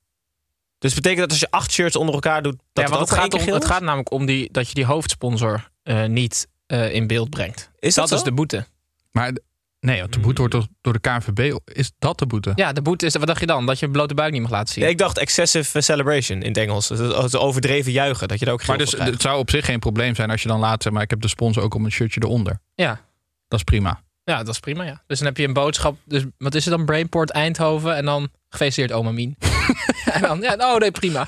[0.87, 2.55] Dus betekent dat als je acht shirts onder elkaar doet...
[2.73, 4.85] Dat ja, want het maar gaat, om, het gaat namelijk om die, dat je die
[4.85, 7.71] hoofdsponsor eh, niet eh, in beeld brengt.
[7.79, 8.65] Is dat, dat is de boete.
[9.11, 9.31] Maar
[9.79, 11.57] nee, want de boete wordt door, door de KNVB.
[11.65, 12.51] Is dat de boete?
[12.55, 13.65] Ja, de boete is, wat dacht je dan?
[13.65, 14.83] Dat je een blote buik niet mag laten zien.
[14.83, 16.89] Ja, ik dacht excessive celebration in het Engels.
[16.89, 18.27] Het overdreven juichen.
[18.27, 20.47] Dat je er ook maar dus het zou op zich geen probleem zijn als je
[20.47, 22.59] dan laat, zeg maar, ik heb de sponsor ook op een shirtje eronder.
[22.75, 23.01] Ja.
[23.47, 24.01] Dat is prima.
[24.23, 25.03] Ja, dat is prima, ja.
[25.07, 25.97] Dus dan heb je een boodschap.
[26.05, 26.85] Dus wat is het dan?
[26.85, 27.95] Brainport Eindhoven.
[27.95, 29.35] En dan gefeliciteerd oma Mien.
[30.13, 31.27] en dan, ja, oh nee, prima.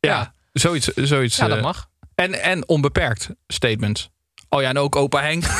[0.00, 0.86] Ja, Zoiets.
[0.94, 1.88] zoiets ja dat eh, mag.
[2.14, 4.10] En, en onbeperkt statements.
[4.48, 5.44] Oh ja, en ook opa Henk.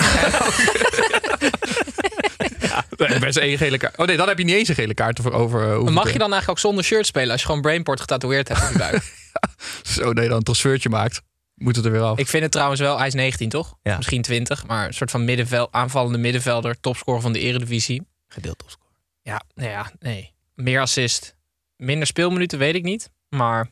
[2.96, 3.96] nee, best één gele kaart.
[3.98, 5.72] Oh nee, dan heb je niet eens een gele kaart over.
[5.72, 8.62] eh, Mag je dan eigenlijk ook zonder shirt spelen als je gewoon Brainport getatoeëerd hebt
[8.62, 9.12] op je buik?
[9.82, 11.22] Zo, nee, dan een transfertje maakt.
[11.54, 12.18] Moet het er weer af.
[12.18, 13.74] Ik vind het trouwens wel, hij is 19 toch?
[13.82, 13.96] Ja.
[13.96, 18.02] Misschien 20, maar een soort van middenvel, aanvallende middenvelder, topscorer van de Eredivisie.
[18.28, 18.92] Gedeeld topscorer.
[19.22, 20.32] Ja, nee, ja, nee.
[20.54, 21.34] Meer assist.
[21.76, 23.68] Minder speelminuten weet ik niet, maar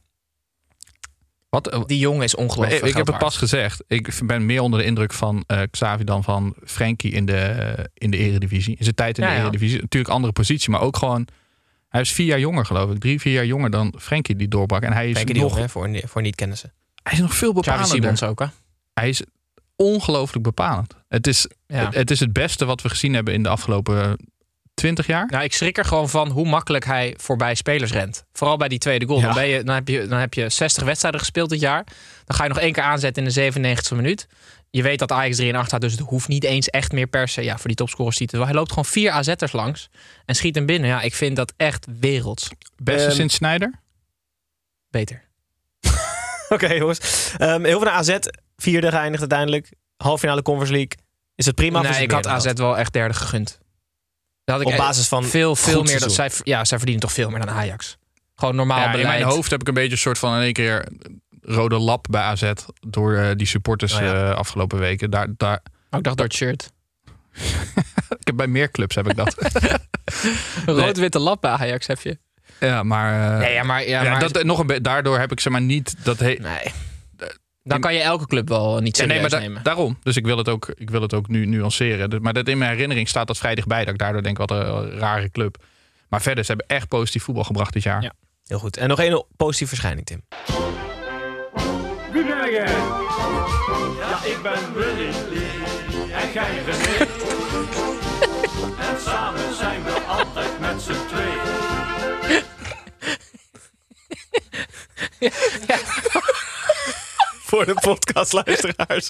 [1.49, 2.83] Wat, eh, die jongen is ongelooflijk.
[2.83, 3.85] ik, ik heb het pas gezegd.
[3.87, 8.11] Ik ben meer onder de indruk van eh, Xavi dan van Frenkie in de, in
[8.11, 8.77] de eredivisie.
[8.77, 9.41] In zijn tijd in Ja, de ja.
[9.43, 9.81] eredivisie.
[9.81, 11.27] Natuurlijk andere positie, maar ook gewoon...
[11.89, 12.99] Hij is vier jaar jonger, geloof ik.
[12.99, 14.83] Drie, vier jaar jonger dan Frenkie die doorbrak.
[14.83, 16.73] En hij is, Frenkie nog, Jong, hè, voor, voor niet-kennissen.
[17.03, 17.97] hij is nog veel Xavi bepalender.
[18.03, 18.47] Simons ook, hè?
[18.95, 19.23] Hij is
[19.77, 20.95] ongelooflijk bepalend.
[21.09, 21.85] Het is, Ja.
[21.85, 24.17] het, het is het beste wat we gezien hebben in de afgelopen
[24.75, 25.27] twintig jaar.
[25.31, 28.25] Nou, ik schrik er gewoon van hoe makkelijk hij voorbij spelers rent.
[28.33, 29.19] Vooral bij die tweede goal.
[29.19, 29.25] Ja.
[29.25, 31.85] Dan, ben je, dan, heb je, dan heb je 60 wedstrijden gespeeld dit jaar.
[32.25, 33.53] Dan ga je nog één keer aanzetten in de
[33.93, 34.27] 97e minuut.
[34.71, 37.07] Je weet dat Ajax 3 en 8 staat, dus het hoeft niet eens echt meer
[37.07, 37.43] per se.
[37.43, 38.49] Ja, voor die topscorers ziet het wel.
[38.49, 39.89] Hij loopt gewoon vier AZ'ers langs
[40.25, 40.89] en schiet hem binnen.
[40.89, 42.51] Ja, ik vind dat echt werelds.
[42.77, 43.81] Beste Ehm, sinds Snyder.
[44.91, 45.23] Beter.
[46.49, 47.33] Oké, jongens.
[47.39, 48.17] Ehm, heel veel naar AZ.
[48.57, 49.73] Vierde geëindigd uiteindelijk.
[49.97, 50.99] Halffinale Conference League.
[51.35, 51.83] Is het prima?
[51.83, 53.61] nee, ik had AZ wel echt derde gegund.
[54.53, 56.01] Dat had ik Op basis van veel, veel meer.
[56.01, 57.97] Dat zij, ja, zij verdienen toch veel meer dan Ajax.
[58.37, 60.53] Gewoon normaal Ja, in mijn hoofd heb ik een beetje een soort van in één
[60.53, 60.89] keer
[61.43, 62.53] rode lap bij AZ
[62.89, 64.31] door eh, die supporters Oh ja.
[64.31, 65.11] eh, afgelopen weken.
[65.11, 65.61] Daar, daar,
[65.91, 66.71] Oh, ik dacht door het shirt.
[68.21, 69.35] ik heb bij meer clubs heb ik dat.
[70.67, 72.19] Rood-witte lap bij Ajax heb je.
[72.61, 75.41] ja, maar, eh, Nee, ja, maar, ja, ja, maar dat, nog een daardoor heb ik
[75.41, 76.73] zeg maar niet dat he- Nee.
[77.65, 79.63] Dan kan je elke club wel niet Ja, serieus nee, maar da- nemen.
[79.63, 79.99] daarom.
[80.03, 82.11] Dus ik wil het ook, ik wil het ook nu nuanceren.
[82.11, 83.85] Dus- Maar dat in mijn herinnering staat dat vrij dichtbij.
[83.85, 85.57] Dat ik daardoor denk, wat een rare club.
[86.09, 88.03] Maar verder, ze hebben echt positief voetbal gebracht dit jaar.
[88.03, 88.13] Ja.
[88.47, 88.77] Heel goed.
[88.77, 90.23] En nog één positieve verschijning, Tim.
[92.13, 92.67] Wie ben jij?
[94.01, 95.11] Ja, ik ben Willy.
[96.13, 96.97] En jij René.
[98.91, 101.41] en samen zijn we altijd met z'n tweeën.
[107.53, 109.09] Voor de podcastluisteraars.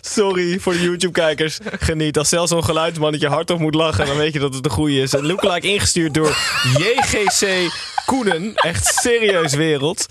[0.00, 1.58] Sorry voor de YouTube-kijkers.
[1.78, 2.18] Geniet.
[2.18, 5.12] Als zelfs zo'n geluidsmannetje hardop moet lachen, dan weet je dat het de goede is.
[5.12, 6.36] Een lookalike ingestuurd door
[6.78, 7.72] JGC
[8.06, 8.54] Koenen.
[8.54, 10.06] Echt serieus wereld.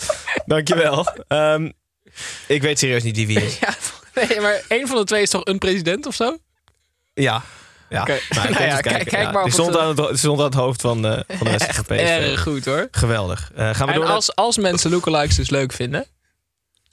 [0.45, 1.07] Dankjewel.
[1.27, 1.69] Ehm
[2.47, 3.59] ik weet serieus niet wie wie is.
[3.59, 3.75] Ja,
[4.27, 6.37] nee, maar één van de twee is toch een president of zo?
[7.13, 7.41] Ja.
[7.89, 8.05] Ja.
[8.05, 9.05] Nou, Nou ja, kijk- kijken.
[9.05, 11.19] kijk Ja, maar die, stond het, aan het, die stond aan het hoofd van, eh,
[11.37, 11.89] van de PSV.
[11.89, 12.87] Erg goed hoor.
[12.91, 13.51] Geweldig.
[13.55, 16.05] Eh, gaan we En door als, als mensen lookalikes dus leuk vinden,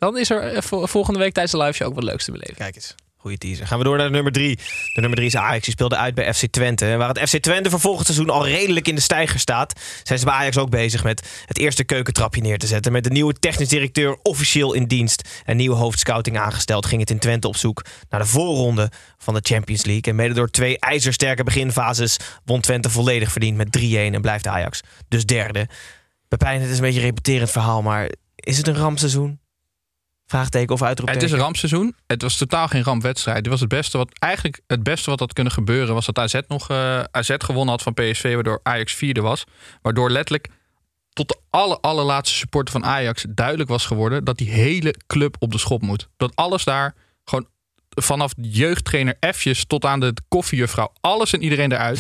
[0.00, 2.30] dan is er eh, vol- volgende week tijdens de live show ook wat leuks te
[2.30, 2.54] beleven.
[2.54, 2.94] Kijk eens.
[3.16, 3.66] Goeie teaser.
[3.66, 4.56] Gaan we door naar de nummer drie.
[4.94, 5.64] De nummer drie is Ajax.
[5.64, 6.86] Die speelde uit bij FC Twente.
[6.86, 9.80] En waar het FC Twente voor volgend seizoen al redelijk in de stijger staat...
[10.02, 12.92] zijn ze bij Ajax ook bezig met het eerste keukentrapje neer te zetten.
[12.92, 15.42] Met de nieuwe technisch directeur officieel in dienst.
[15.44, 17.84] En nieuwe hoofdscouting aangesteld ging het in Twente op zoek...
[18.08, 20.02] naar de voorronde van de Champions League.
[20.02, 22.16] En mede door twee ijzersterke beginfases...
[22.44, 25.68] won Twente volledig verdiend met 3-1 en blijft Ajax dus derde.
[26.28, 27.82] Pepijn, het is een beetje een repeterend verhaal...
[27.82, 29.40] maar is het een rampseizoen?
[30.31, 31.27] Vraagteken of Het uitroepteken?
[31.27, 31.95] is een rampseizoen.
[32.07, 33.37] Het was totaal geen rampwedstrijd.
[33.37, 36.40] Het was het beste wat eigenlijk het beste wat had kunnen gebeuren was dat AZ
[36.49, 39.45] nog eh, AZ gewonnen had van PSV, waardoor Ajax vierde was,
[39.83, 40.49] waardoor letterlijk
[41.12, 45.53] tot de aller, allerlaatste supporter van Ajax duidelijk was geworden dat die hele club op
[45.53, 46.09] de schop moet.
[46.16, 47.47] Dat alles daar gewoon
[47.88, 51.99] vanaf jeugdtrainer F'jes tot aan de koffiejuffrouw, alles en iedereen eruit.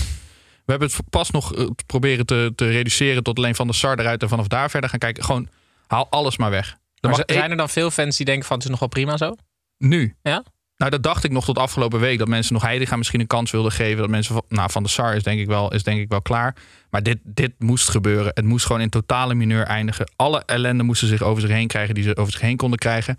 [0.64, 3.98] We hebben het pas nog eh, proberen te, te reduceren tot alleen van de Sar
[3.98, 5.24] eruit en vanaf daar verder gaan kijken.
[5.24, 5.48] Gewoon
[5.86, 6.78] haal alles maar weg.
[7.00, 9.34] Maar zijn er dan veel fans die denken van het is nog wel prima zo?
[9.80, 10.14] nu.
[10.22, 10.44] Ja?
[10.76, 12.18] Nou, dat dacht ik nog tot afgelopen week.
[12.18, 13.98] Dat mensen nog Heidegger misschien een kans wilden geven.
[13.98, 16.22] Dat mensen van, nou, van de SAR is denk ik wel, is denk ik wel
[16.22, 16.56] klaar.
[16.90, 18.32] Maar dit, dit moest gebeuren.
[18.34, 20.12] Het moest gewoon in totale mineur eindigen.
[20.16, 23.16] Alle ellende moesten zich over zich heen krijgen die ze over zich heen konden krijgen.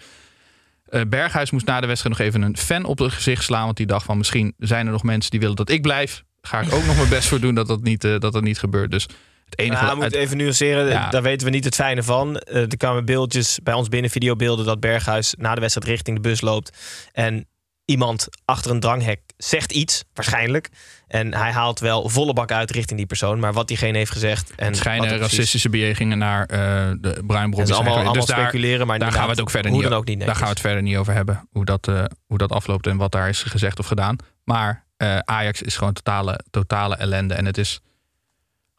[0.85, 3.65] Eh, Berghuis moest na de wedstrijd nog even een fan op het gezicht slaan.
[3.65, 6.23] Want die dacht van misschien zijn er nog mensen die willen dat ik blijf.
[6.41, 8.59] Ga ik ook nog mijn best voor doen dat dat niet, eh, dat dat niet
[8.59, 8.91] gebeurt.
[8.91, 9.07] Dus
[9.51, 9.85] het enige...
[9.85, 10.87] Ja, we moeten even nuanceren.
[10.87, 11.09] Ja.
[11.09, 12.37] Daar weten we niet het fijne van.
[12.37, 14.65] Eh, er kwamen beeldjes bij ons binnen, videobeelden...
[14.65, 16.77] dat Berghuis na de wedstrijd richting de bus loopt.
[17.11, 17.47] En
[17.85, 20.69] iemand achter een dranghek zegt iets, waarschijnlijk.
[21.07, 23.39] En hij haalt wel volle bak uit richting die persoon.
[23.39, 24.51] Maar wat diegene heeft gezegd...
[24.55, 26.57] En het schijnen racistische bejegingen naar eh
[26.99, 29.71] de is zijn allemaal, allemaal Dus daar, speculeren, maar daar gaan we het ook verder
[29.71, 31.47] niet ook Daar gaan we het verder niet over hebben.
[31.51, 34.15] Hoe dat, eh, hoe dat afloopt en wat daar is gezegd of gedaan.
[34.43, 34.89] Maar
[35.25, 37.33] Ajax is gewoon totale, totale ellende.
[37.33, 37.81] En het is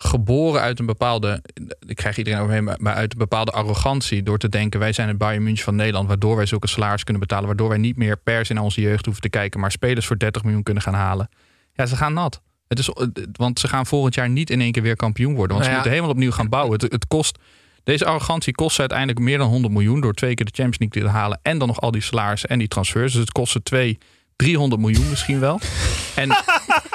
[0.04, 1.42] geboren uit een bepaalde.
[1.86, 4.22] Ik krijg iedereen overheen, maar- uit een bepaalde arrogantie.
[4.22, 6.08] Door te denken: wij zijn het Bayern München van Nederland.
[6.08, 7.46] Waardoor wij zulke salaris kunnen betalen.
[7.46, 9.60] Waardoor wij niet meer per se naar onze jeugd hoeven te kijken.
[9.60, 11.28] Maar spelers voor 30 miljoen kunnen gaan halen.
[11.72, 12.40] Ja, ze gaan nat.
[12.68, 12.90] Het is,
[13.32, 15.56] want ze gaan volgend jaar niet in één keer weer kampioen worden.
[15.56, 15.74] Want Nou ze ja.
[15.74, 16.72] moeten helemaal opnieuw gaan bouwen.
[16.80, 17.38] Het, het kost.
[17.84, 21.02] Deze arrogantie kost ze uiteindelijk meer dan 100 miljoen door twee keer de Champions League
[21.02, 23.12] te halen en dan nog al die salarissen en die transfers.
[23.12, 23.98] Dus het kost ze 2,
[24.42, 25.61] 300 miljoen misschien wel.
[26.14, 26.28] En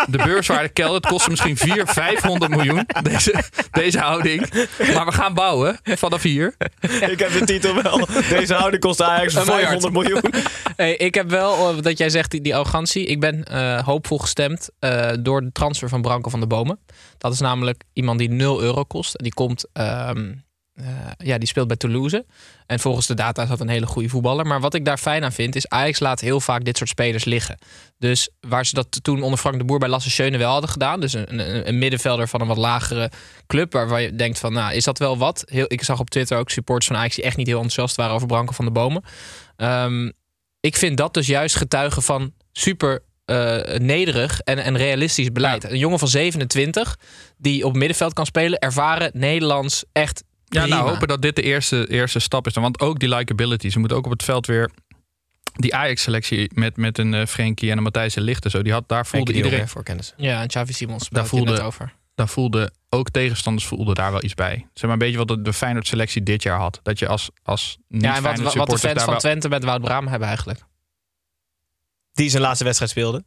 [0.07, 4.67] de beurswaarde kelder, het kost ze misschien 4, 500 miljoen deze, deze houding.
[4.93, 6.55] Maar we gaan bouwen vanaf hier.
[6.81, 8.07] Ik heb de titel wel.
[8.29, 9.62] Deze houding kost Ajax miljard.
[9.62, 10.33] 500 miljoen.
[10.75, 13.05] Hey, ik heb wel, eh, dat jij zegt, die, die arrogantie.
[13.05, 16.79] Ik ben eh, hoopvol gestemd eh, door de transfer van Branko van der Bomen.
[17.17, 19.15] Dat is namelijk iemand die 0 euro kost.
[19.15, 20.33] En die komt, ehm, eh,
[21.17, 22.25] ja, die speelt bij Toulouse.
[22.65, 24.45] En volgens de data is dat een hele goede voetballer.
[24.45, 27.25] Maar wat ik daar fijn aan vind, is Ajax laat heel vaak dit soort spelers
[27.25, 27.57] liggen.
[27.99, 30.99] Dus waar ze dat toen onder Frank de Boer bij Lasse Schöne wel hadden gedaan.
[30.99, 33.11] Dus een, een, een middenvelder van een wat lagere
[33.47, 33.73] club.
[33.73, 35.43] Waarvan je denkt van, nou, is dat wel wat?
[35.45, 38.13] Heel, ik zag op Twitter ook supporters van Ajax die echt niet heel enthousiast waren
[38.13, 39.03] over Branko van der Bomen.
[39.55, 40.11] Ehm,
[40.59, 45.63] ik vind dat dus juist getuigen van super eh, nederig en, en realistisch beleid.
[45.63, 46.99] Een jongen van 27
[47.37, 50.23] die op middenveld kan spelen, ervaren Nederlands echt.
[50.49, 50.75] Ja, prima.
[50.75, 52.53] nou hopen dat dit de eerste, eerste stap is.
[52.53, 52.63] dan.
[52.63, 53.69] Want ook die likability.
[53.69, 54.69] Ze moeten ook op het veld weer...
[55.53, 58.62] Die Ajax-selectie met, met een uh, Frenkie en een Matthijs en zo.
[58.62, 59.67] Die had, daar voelde iedereen...
[59.67, 60.13] voor kennis.
[60.17, 61.10] Ja, en Xavi Simons.
[61.10, 61.93] Daar voelde het over.
[62.15, 64.67] daar voelde ook tegenstanders voelden daar wel iets bij.
[64.73, 66.79] Zeg maar een beetje wat de, de Feyenoord selectie dit jaar had.
[66.83, 69.63] Dat je als, als niet Ja, en wat, wat de fans van wel- Twente met
[69.63, 70.60] Wout Braam hebben eigenlijk.
[72.13, 73.23] Die zijn laatste wedstrijd speelde.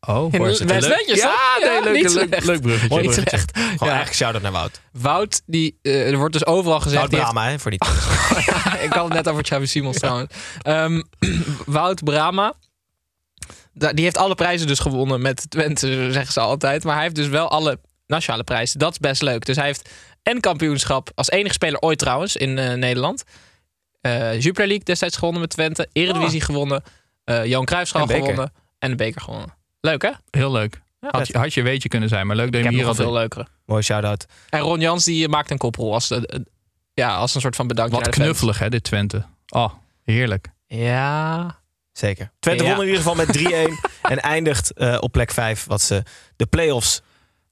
[0.00, 1.68] Oh, Best netjes, Ja, toch?
[1.70, 2.44] nee, leuk, niet leuk, slecht.
[2.44, 2.96] leuk bruggetje.
[2.96, 3.28] Niet bruggetje.
[3.28, 3.50] slecht.
[3.58, 3.78] Gewoon Ja.
[3.86, 4.80] eigenlijk shout-out naar Wout.
[4.92, 6.96] Wout, die, eh, er wordt dus overal gezegd...
[6.96, 7.80] Wout die heeft- Brama, hè, voor die
[8.86, 10.32] ik had het net over Xavi Simons trouwens.
[10.62, 11.02] Ehm,
[11.66, 12.52] Wout Brama.
[13.72, 16.84] Da- Die heeft alle prijzen dus gewonnen met Twente, zeggen ze altijd.
[16.84, 18.78] Maar hij heeft dus wel alle nationale prijzen.
[18.78, 19.44] Dat is best leuk.
[19.46, 19.88] Dus hij heeft
[20.22, 23.24] en kampioenschap als enige speler ooit trouwens in eh, Nederland.
[24.00, 25.88] Eh Jupiler League destijds gewonnen met Twente.
[25.92, 26.82] Eredivisie gewonnen.
[27.24, 28.20] eh Johan Cruijffschaal En beker.
[28.22, 28.52] gewonnen.
[28.78, 29.54] En de beker gewonnen.
[29.86, 30.10] Leuk hè?
[30.30, 30.80] Heel leuk.
[31.00, 32.96] Ja, Had je, had je weetje kunnen zijn, maar leuk dat je hier had.
[32.96, 33.46] veel leukere.
[33.66, 34.26] Mooi shout-out.
[34.48, 36.40] En Ron Jans die maakt een koprol als, eh, eh,
[36.94, 38.28] ja, als een soort van bedankje Wat naar de fans.
[38.30, 39.24] knuffelig hè, dit Twente.
[39.48, 39.72] Oh,
[40.02, 40.48] heerlijk.
[40.66, 41.58] Ja,
[41.92, 42.30] Zeker.
[42.38, 42.70] Twente Ja.
[42.70, 43.78] won in ieder geval met 3-1.
[44.12, 46.02] en eindigt eh, op plek 5, wat ze
[46.36, 47.02] de play-offs.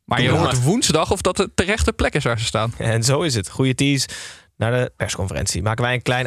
[0.05, 2.73] Maar je hoort woensdag of dat de terechte plek is waar ze staan.
[2.79, 3.49] En zo is het.
[3.51, 4.09] Goede tease.
[4.57, 6.27] Naar de persconferentie maken wij een klein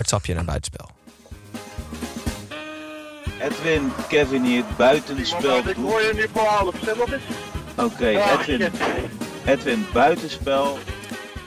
[0.00, 0.88] Het sapje naar buitenspel.
[3.40, 5.56] Edwin, Kevin hier, buitenspel.
[5.56, 6.74] Ik hoor je nu voor half.
[6.84, 7.20] Zeg wat is
[7.76, 8.72] Oké, Edwin.
[9.44, 10.78] Edwin, buitenspel.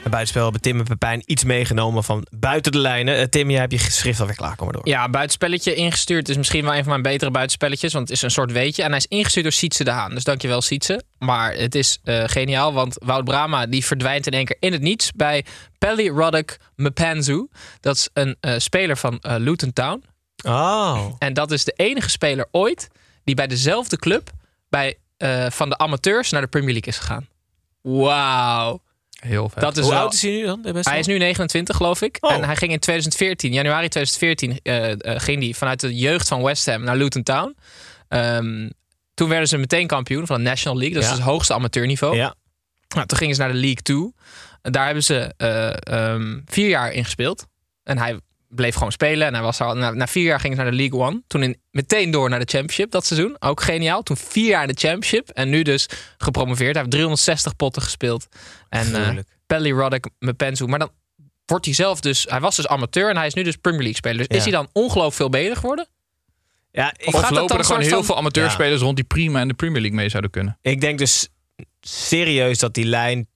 [0.04, 3.16] En buitenspel hebben Tim en Pepijn iets meegenomen van buiten de lijnen.
[3.16, 4.56] Eh, Tim, jij hebt je schrift alweer klaar.
[4.56, 4.88] Kom maar door.
[4.88, 7.92] Ja, buitenspelletje ingestuurd is misschien wel een van mijn betere buitenspelletjes.
[7.92, 8.82] Want het is een soort weetje.
[8.82, 10.14] En hij is ingestuurd door Sietse de Haan.
[10.14, 11.02] Dus dankjewel Sietse.
[11.18, 14.82] Maar het is eh, geniaal, want Wout Brama die verdwijnt in één keer in het
[14.82, 15.44] niets bij
[15.78, 17.46] Pelly Roddick Mpanzu.
[17.80, 20.04] Dat is een eh, speler van eh, Luton Town.
[20.46, 21.12] Oh.
[21.18, 22.88] En dat is de enige speler ooit
[23.24, 24.30] die bij dezelfde club
[24.68, 24.98] bij,
[25.48, 27.28] van de amateurs naar de Premier League is gegaan.
[27.80, 28.82] Wauw.
[29.26, 29.60] Heel vet.
[29.62, 30.62] Dat is Hoe wel- oud is hij nu dan?
[30.62, 30.94] Best Hij wel?
[31.00, 32.16] is nu 29, geloof ik.
[32.20, 32.32] Oh.
[32.32, 36.42] En hij ging in 2014, januari 2014, eh, eh, ging hij vanuit de jeugd van
[36.42, 37.56] West Ham naar Luton Town.
[38.08, 38.70] Ehm,
[39.14, 40.94] toen werden ze meteen kampioen van de National League.
[40.96, 41.10] Dat Ja.
[41.10, 42.16] is het hoogste amateurniveau.
[42.16, 42.34] Ja.
[42.94, 44.12] Nou, toen gingen ze naar de League 2.
[44.62, 45.76] En Daar hebben ze eh,
[46.12, 47.46] ehm, vier jaar in gespeeld.
[47.82, 48.20] En hij
[48.54, 49.26] bleef gewoon spelen.
[49.26, 51.22] En hij was al, na, na vier jaar gingen ze naar de League One.
[51.26, 53.36] Toen in, meteen door naar de Championship dat seizoen.
[53.38, 54.02] Ook geniaal.
[54.02, 55.28] Toen vier jaar in de Championship.
[55.28, 55.88] En nu dus
[56.18, 56.70] gepromoveerd.
[56.72, 58.26] Hij heeft 360 potten gespeeld.
[58.68, 59.28] En eh Gruwelijk.
[59.46, 60.64] Pelly Roddick Mpenzu.
[60.66, 60.90] Maar dan
[61.46, 62.26] wordt hij zelf dus...
[62.28, 64.18] Hij was dus amateur en hij is nu dus Premier League speler.
[64.18, 64.36] Dus Ja.
[64.36, 65.88] is hij dan ongelooflijk veel beter geworden?
[66.70, 69.40] Ja, ik, Of gaat lopen dan er gewoon heel van- veel amateurspelers rond die prima
[69.40, 70.58] in de Premier League mee zouden kunnen.
[70.60, 71.28] ik denk dus
[71.80, 73.28] serieus dat die lijn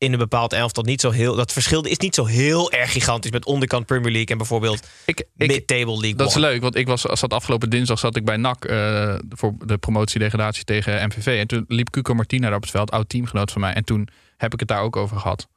[0.00, 1.34] in een bepaald elftal niet zo heel...
[1.34, 4.88] Dat verschil is niet zo heel erg gigantisch met onderkant Premier League en bijvoorbeeld
[5.34, 8.64] mid-table League dat is leuk, want ik was, zat afgelopen dinsdag zat ik bij NAC
[8.64, 11.38] eh, voor de promotiedegradatie tegen MVV.
[11.38, 13.72] En toen liep Cuco Martina daar op het veld, oud teamgenoot van mij.
[13.72, 15.48] En toen heb ik het daar ook over gehad.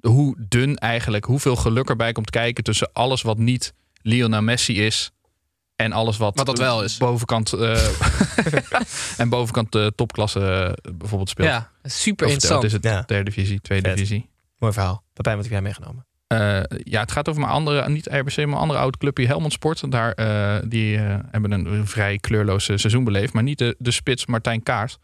[0.00, 5.10] Hoe dun eigenlijk, hoeveel geluk erbij komt kijken tussen alles wat niet Lionel Messi is
[5.84, 6.96] en alles wat, Wat dat wel is.
[6.96, 7.78] bovenkant eh,
[9.16, 11.48] en bovenkant de topklasse eh, bijvoorbeeld speelt.
[11.48, 12.62] Ja, super Of, interessant.
[12.62, 13.02] Het is het Ja.
[13.06, 13.96] derde divisie, tweede Vet.
[13.96, 14.28] divisie.
[14.58, 15.02] Mooi verhaal.
[15.12, 16.06] Pepijn, wat heb jij meegenomen?
[16.26, 19.52] Eh, ja, het gaat over mijn andere, niet RBC, maar een andere oude clubje, Helmond
[19.52, 19.90] Sport.
[19.90, 20.98] Daar, eh, die
[21.30, 23.32] hebben een, een vrij kleurloos seizoen beleefd.
[23.32, 24.98] Maar niet de, de spits Martijn Kaart.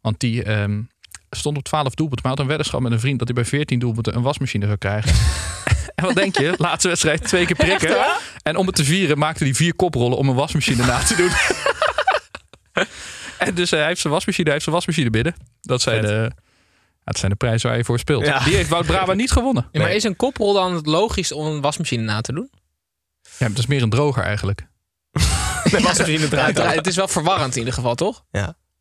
[0.00, 0.82] Want die ehm,
[1.30, 2.26] stond op 12 doelpunten.
[2.26, 4.78] Maar had een weddenschap met een vriend dat hij bij 14 doelpunten een wasmachine zou
[4.78, 5.12] krijgen.
[5.96, 6.54] en wat denk je?
[6.66, 7.96] Laatste wedstrijd twee keer prikken.
[8.42, 11.30] En om het te vieren maakte hij vier koprollen om een wasmachine na te doen.
[13.48, 15.34] en dus eh, hij heeft zijn wasmachine, hij heeft zijn wasmachine binnen.
[15.60, 16.08] Dat zijn, Vet.
[16.08, 16.32] de, ja,
[17.04, 18.26] dat zijn de prijzen waar je voor speelt.
[18.26, 18.38] Ja.
[18.44, 19.62] Die heeft Wout Braba niet gewonnen.
[19.72, 19.96] Ja, maar Nee.
[19.96, 22.50] is een koprol dan het logisch om een wasmachine na te doen?
[23.38, 24.66] Ja, het is meer een droger eigenlijk.
[25.72, 26.28] Met wasmachine.
[26.30, 28.24] Ja, het is wel verwarrend in ieder geval, toch?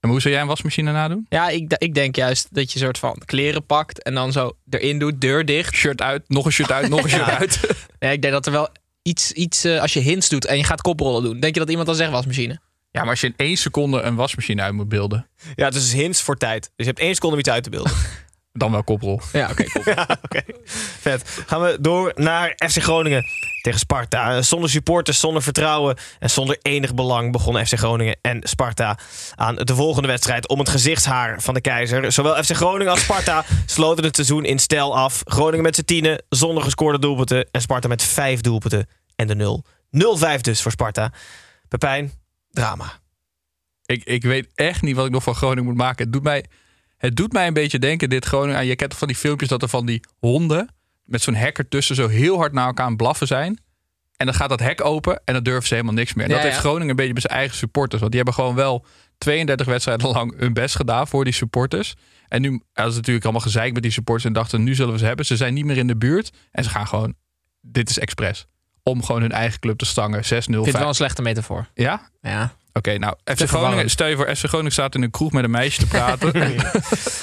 [0.05, 1.25] En hoe zou jij een wasmachine nadoen?
[1.29, 4.99] Ja, ik, ik denk juist dat je soort van kleren pakt en dan zo erin
[4.99, 5.73] doet, deur dicht.
[5.75, 7.37] Shirt uit, nog een shirt uit, nog een shirt Ja.
[7.37, 7.59] uit.
[7.99, 8.69] Ja, ik denk dat er wel
[9.01, 11.39] iets, iets eh, als je hints doet en je gaat koprollen doen.
[11.39, 12.59] Denk je dat iemand dan zegt wasmachine?
[12.91, 16.21] Ja, maar als je in één seconde een wasmachine uit moet beelden, Ja, dus hints
[16.21, 16.61] voor tijd.
[16.61, 17.91] Dus je hebt één seconde om iets uit te beelden.
[18.53, 19.21] dan wel koprol.
[19.33, 19.63] Ja, oké.
[19.95, 20.41] Ja, oké.
[20.99, 21.43] Vet.
[21.45, 23.23] Gaan we door naar FC Groningen
[23.65, 24.41] tegen Sparta.
[24.41, 28.97] Zonder supporters, zonder vertrouwen en zonder enig belang begonnen FC Groningen en Sparta
[29.35, 32.11] aan de volgende wedstrijd om het gezichtshaar van de keizer.
[32.11, 35.21] Zowel FC Groningen als Sparta sloten het seizoen in stijl af.
[35.25, 39.65] Groningen met z'n tienen, zonder gescoorde doelpunten en Sparta met vijf doelpunten en de nul.
[40.37, 41.11] 0-5 dus voor Sparta.
[41.67, 42.11] Pepijn,
[42.49, 42.99] drama.
[43.85, 46.03] Ik, ik weet echt niet wat ik nog van Groningen moet maken.
[46.03, 46.45] Het doet mij,
[46.97, 48.57] het doet mij een beetje denken, dit Groningen.
[48.57, 50.69] aan- Je kent toch van die filmpjes dat er van die honden
[51.05, 53.59] met zo'n hek ertussen zo heel hard naar elkaar aan blaffen zijn.
[54.17, 56.25] En dan gaat dat hek open en dan durven ze helemaal niks meer.
[56.25, 56.59] En Ja, dat heeft.
[56.59, 58.01] Groningen een beetje met zijn eigen supporters.
[58.01, 58.85] Want die hebben gewoon wel
[59.17, 61.95] 32 wedstrijden lang hun best gedaan voor die supporters.
[62.27, 64.99] En nu hadden ze natuurlijk allemaal gezeik met die supporters en dachten, nu zullen we
[64.99, 65.25] ze hebben.
[65.25, 67.13] Ze zijn niet meer in de buurt en ze gaan gewoon,
[67.61, 68.47] dit is expres.
[68.89, 70.23] Om gewoon hun eigen club te stangen.
[70.23, 70.25] 6-0.
[70.25, 70.87] Ik vind het wel 5.
[70.87, 71.67] een slechte metafoor.
[71.73, 72.09] Ja?
[72.21, 72.53] Ja.
[72.73, 75.51] Oké, nou, FC Groningen, stel je voor, FC Groningen staat in een kroeg met een
[75.51, 76.33] meisje te praten.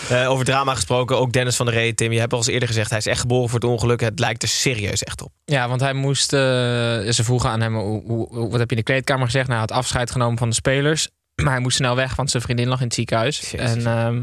[0.08, 2.12] Eh, over drama gesproken, ook Dennis van der Ree, Tim.
[2.12, 4.00] Je hebt al eens eerder gezegd, hij is echt geboren voor het ongeluk.
[4.00, 5.32] Het lijkt er serieus echt op.
[5.44, 6.32] Ja, want hij moest.
[6.32, 9.48] eh, ze vroegen aan hem: hoe, wat heb je in de kleedkamer gezegd?
[9.48, 11.08] Nou, hij had afscheid genomen van de spelers.
[11.42, 13.50] Maar hij moest snel weg, want zijn vriendin lag in het ziekenhuis.
[13.50, 13.84] Jezus.
[13.84, 14.22] En ehm,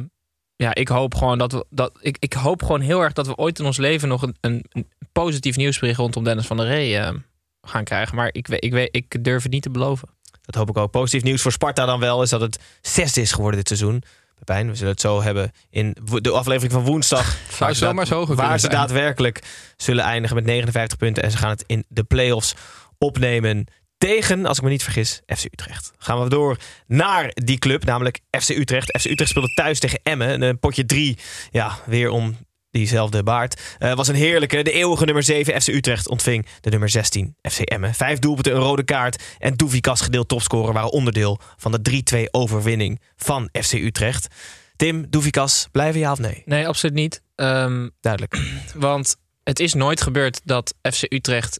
[0.64, 1.66] ja, ik hoop gewoon dat we.
[1.70, 4.36] Dat, ik, ik hoop gewoon heel erg dat we ooit in ons leven nog een,
[4.42, 7.14] een, een positief nieuwsbericht rondom Dennis van der Ree eh,
[7.62, 8.16] gaan krijgen.
[8.16, 10.10] Maar ik, weet, ik, weet, ik durf het niet te beloven.
[10.42, 10.92] Dat hoop ik ook.
[10.92, 14.04] Positief nieuws voor Sparta dan wel is dat het zesde is geworden dit seizoen.
[14.36, 17.38] Pepijn, we zullen het zo hebben in de aflevering van woensdag.
[17.74, 19.44] Zou zo hoger waar ze daadwerkelijk
[19.78, 21.24] zullen eindigen met 59 punten.
[21.24, 22.56] En ze gaan het in de play-offs
[22.98, 23.66] opnemen
[24.00, 25.92] tegen, als ik me niet vergis, FC Utrecht.
[25.98, 26.58] Gaan we door
[26.88, 28.98] naar die club, namelijk FC Utrecht.
[29.00, 30.42] FC Utrecht speelde thuis tegen Emmen.
[30.42, 31.18] Een potje drie,
[31.52, 32.38] ja, weer om
[32.72, 33.62] diezelfde baard.
[33.78, 34.64] Eh, was een heerlijke.
[34.64, 37.94] De eeuwige nummer 7 FC Utrecht ontving de nummer 16 FC Emmen.
[37.94, 43.02] Vijf doelpunten, een rode kaart en Doevikas gedeeld topscorer waren onderdeel van de 3-2 overwinning
[43.16, 44.28] van FC Utrecht.
[44.76, 46.42] Tim, Doevikas, blijven ja of nee?
[46.46, 47.22] Nee, absoluut niet.
[47.36, 48.40] Ehm, Duidelijk.
[48.76, 51.60] want het is nooit gebeurd dat FC Utrecht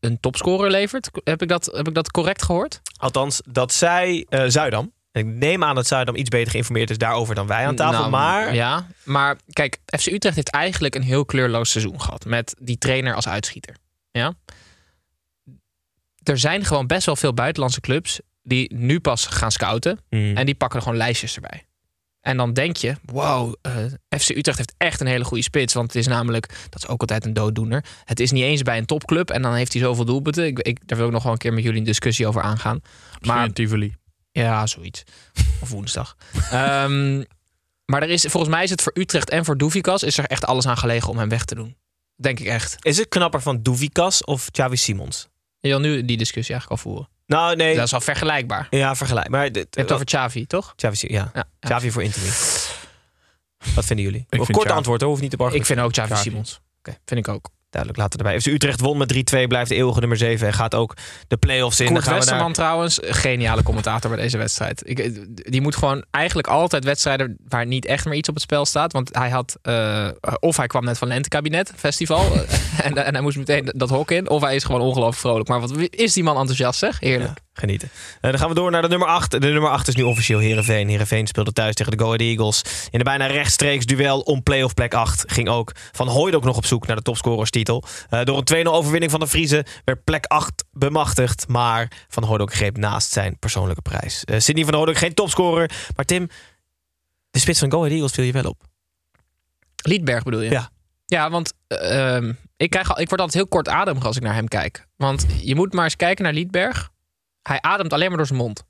[0.00, 1.10] een topscorer levert.
[1.24, 2.80] Heb ik dat, heb ik dat correct gehoord?
[2.96, 4.92] Althans, dat zei eh Zuidam.
[5.12, 7.98] Ik neem aan dat Zuidam iets beter geïnformeerd is daarover dan wij aan tafel.
[7.98, 12.24] Nou, maar Ja, maar kijk, FC Utrecht heeft eigenlijk een heel kleurloos seizoen gehad.
[12.24, 13.76] Met die trainer als uitschieter.
[14.10, 14.34] Ja?
[16.22, 19.98] Er zijn gewoon best wel veel buitenlandse clubs die nu pas gaan scouten.
[20.08, 20.36] Hmm.
[20.36, 21.66] En die pakken er gewoon lijstjes erbij.
[22.20, 23.72] En dan denk je, wow, eh,
[24.20, 25.74] FC Utrecht heeft echt een hele goede spits.
[25.74, 27.84] Want het is namelijk, dat is ook altijd een dooddoener.
[28.04, 30.46] Het is niet eens bij een topclub en dan heeft hij zoveel doelpunten.
[30.46, 32.80] Ik, ik, daar wil ik nog wel een keer met jullie een discussie over aangaan.
[33.20, 33.94] Maar in Tivoli.
[34.32, 35.02] Ja, zoiets.
[35.62, 36.16] Of woensdag.
[36.50, 37.22] Ehm,
[37.84, 40.44] maar er is, volgens mij is het voor Utrecht en voor Doevikas is er echt
[40.44, 41.76] alles aan gelegen om hem weg te doen.
[42.16, 42.76] Denk ik echt.
[42.80, 45.28] is het knapper van Doevikas of Xavi Simons?
[45.60, 47.08] Je wil nu die discussie eigenlijk al voeren.
[47.30, 47.74] Nou, nee.
[47.74, 48.66] Dat is wel vergelijkbaar.
[48.70, 49.28] Ja, vergelijk.
[49.28, 50.74] Maar dit, Je hebt het over Xavi, toch?
[50.76, 51.30] Xavi, Sim- ja.
[51.34, 51.68] Ja, ja.
[51.68, 52.26] Xavi voor Intimi.
[53.74, 54.26] Wat vinden jullie?
[54.28, 55.10] vind Kort antwoord, hoor.
[55.10, 55.58] Hoeft niet te bargen.
[55.58, 56.28] Ik vind ook Xavi Xavi.
[56.28, 56.60] Simons.
[56.78, 56.98] Oké.
[57.04, 57.48] Vind ik ook.
[57.70, 58.40] Duidelijk, laten we erbij.
[58.40, 60.96] FC Utrecht won met 3-2, blijft de eeuwige nummer 7 en gaat ook
[61.28, 61.86] de play-offs in.
[61.86, 64.82] Koert gaan Westerman naar- trouwens, geniale commentator bij deze wedstrijd.
[64.84, 65.18] Ik,
[65.50, 68.92] die moet gewoon eigenlijk altijd wedstrijden waar niet echt meer iets op het spel staat.
[68.92, 70.08] Want hij had, eh,
[70.40, 72.32] of hij kwam net van Lentekabinet Festival
[72.82, 74.28] en, en hij moest meteen dat hok in.
[74.30, 75.48] Of hij is gewoon ongelooflijk vrolijk.
[75.48, 77.00] Maar wat is die man enthousiast zeg?
[77.00, 77.28] Heerlijk.
[77.28, 77.90] Ja, genieten.
[78.20, 79.30] Eh, dan gaan we door naar de nummer 8.
[79.30, 80.88] De nummer 8 is nu officieel Herenveen.
[80.88, 82.62] Herenveen speelde thuis tegen de Go Ahead Eagles.
[82.90, 86.66] In de bijna rechtstreeks duel om play-off plek 8 ging ook Van Hooydonk nog op
[86.66, 87.82] zoek naar de topscorerstitel.
[88.10, 91.48] Eh, door een 2-0 overwinning van de Vriezen werd plek 8 bemachtigd.
[91.48, 94.24] Maar Van Hooydonk greep naast zijn persoonlijke prijs.
[94.24, 95.70] Eh Sidney Van Hooydonk geen topscorer.
[95.96, 96.28] Maar Tim,
[97.30, 98.62] de spits van Go Ahead Eagles viel je wel op.
[99.82, 100.50] Liedberg bedoel je?
[100.50, 100.70] Ja.
[101.06, 104.22] Ja, want eh, ehm, ik, krijg, al- ik word altijd heel kort ademig als ik
[104.22, 104.86] naar hem kijk.
[104.96, 106.90] Want je moet maar eens kijken naar Liedberg.
[107.42, 108.62] Hij ademt alleen maar door zijn mond.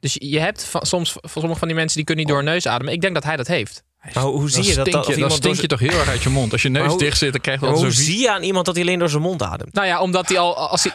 [0.00, 2.52] Dus je- hebt van, soms van sommige van die mensen die kunnen niet door hun
[2.52, 2.92] neus ademen.
[2.92, 3.82] Ik denk dat hij dat heeft.
[4.14, 4.86] Maar hoe, hoe zie je dat?
[4.86, 6.52] stink dat of dan stink je toch heel erg uit je mond.
[6.52, 8.42] Als je neus hoe- dicht zit, dan krijg je Maar dan hoe zie je aan
[8.42, 9.72] iemand dat hij alleen door zijn mond ademt?
[9.72, 10.92] Nou ja, omdat hij al als hij.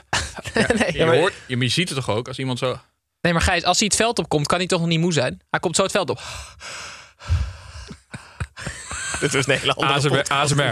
[0.78, 2.80] nee, Je, hoort, je, ziet het toch ook als iemand zo...
[3.22, 5.42] nee, maar Gijs, als hij het veld opkomt, kan hij toch nog niet moe zijn?
[5.50, 6.22] Hij komt zo het veld op.
[9.20, 10.10] Dit is een hele andere ASMR.
[10.10, 10.32] podcast.
[10.32, 10.63] ASMR.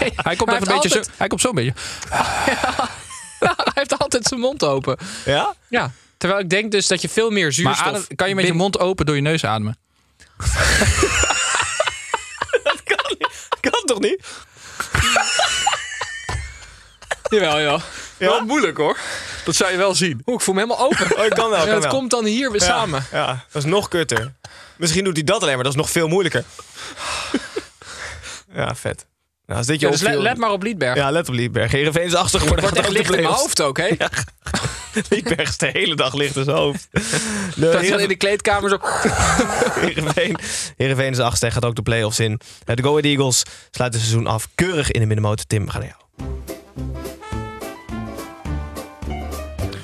[0.00, 1.10] Nee, Hij komt maar even een beetje zo...
[1.16, 1.72] Hij komt zo een beetje...
[3.64, 4.96] hij heeft altijd zijn mond open.
[5.24, 5.54] Ja?
[5.68, 5.90] Ja.
[6.16, 7.86] Terwijl ik denk dus dat je veel meer Maar zuurstof...
[7.86, 9.76] adem- kan je met je mond open door je neus ademen?
[13.60, 14.26] Kan toch niet?
[17.30, 17.80] Jawel, jawel.
[18.16, 18.98] Wel moeilijk hoor.
[19.44, 20.22] Dat zou je wel zien.
[20.26, 21.18] Oeh, ik voel me helemaal open.
[21.18, 21.92] Oh, ik kan wel, kan het wel.
[21.92, 23.06] komt dan hier weer Ja, samen.
[23.12, 24.32] Ja, dat is nog kutter.
[24.76, 26.44] Misschien doet hij dat alleen maar, dat is nog veel moeilijker.
[28.54, 29.06] Ja, vet.
[29.48, 30.94] Nou, als dit je Ja, dus let, opviel- let maar op Liedberg.
[30.96, 31.72] Ja, let op Liedberg.
[31.72, 32.64] Heerenveen is achter geworden.
[32.64, 33.88] Het wordt echt licht in mijn hoofd ook, hè?
[35.10, 36.88] Liedberg is de hele dag licht in zijn hoofd.
[36.92, 37.00] De
[37.54, 38.78] Dat Heerenveen- in de kleedkamer zo...
[39.80, 40.36] Heerenveen,
[40.76, 42.40] Heerenveen is achtste en gaat ook de play-offs in.
[42.64, 44.48] De Go Ahead Eagles sluit het seizoen af.
[44.54, 45.46] Keurig in de middenmotor.
[45.46, 46.02] Tim, we gaan naar jou.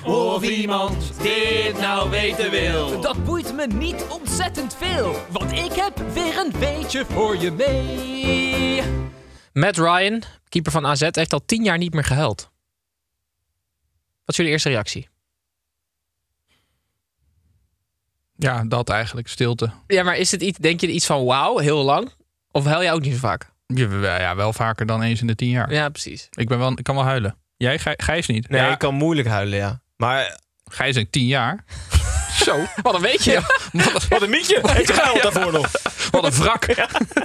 [0.04, 3.00] Of iemand dit nou weten wil.
[3.00, 8.82] Dat boeit me niet ontzettend veel, want ik heb weer een weetje voor je mee.
[9.54, 12.50] Matt Ryan, keeper van AZ, heeft al tien jaar niet meer gehuild.
[14.24, 15.08] Wat is jullie eerste reactie?
[18.36, 19.28] Ja, dat eigenlijk.
[19.28, 19.70] Stilte.
[19.86, 22.12] Ja, maar is het iets, denk je iets van wauw, heel lang?
[22.50, 23.52] Of huil je ook niet zo vaak?
[23.66, 25.72] Ja, ja, wel vaker dan eens in de tien jaar.
[25.72, 26.28] Ja, precies.
[26.30, 27.36] Ik, ben wel, ik kan wel huilen.
[27.56, 28.48] Jij, Gij- Gijs niet?
[28.48, 29.80] Nee, ja, ik kan moeilijk huilen, ja.
[29.96, 31.64] Maar Gijs denk tien jaar.
[32.34, 32.66] Zo.
[32.82, 33.40] Wat een weet je.
[34.08, 34.60] wat een mietje.
[34.62, 35.70] Heeft hij gehuild daarvoor nog?
[36.10, 36.66] Wat een wrak.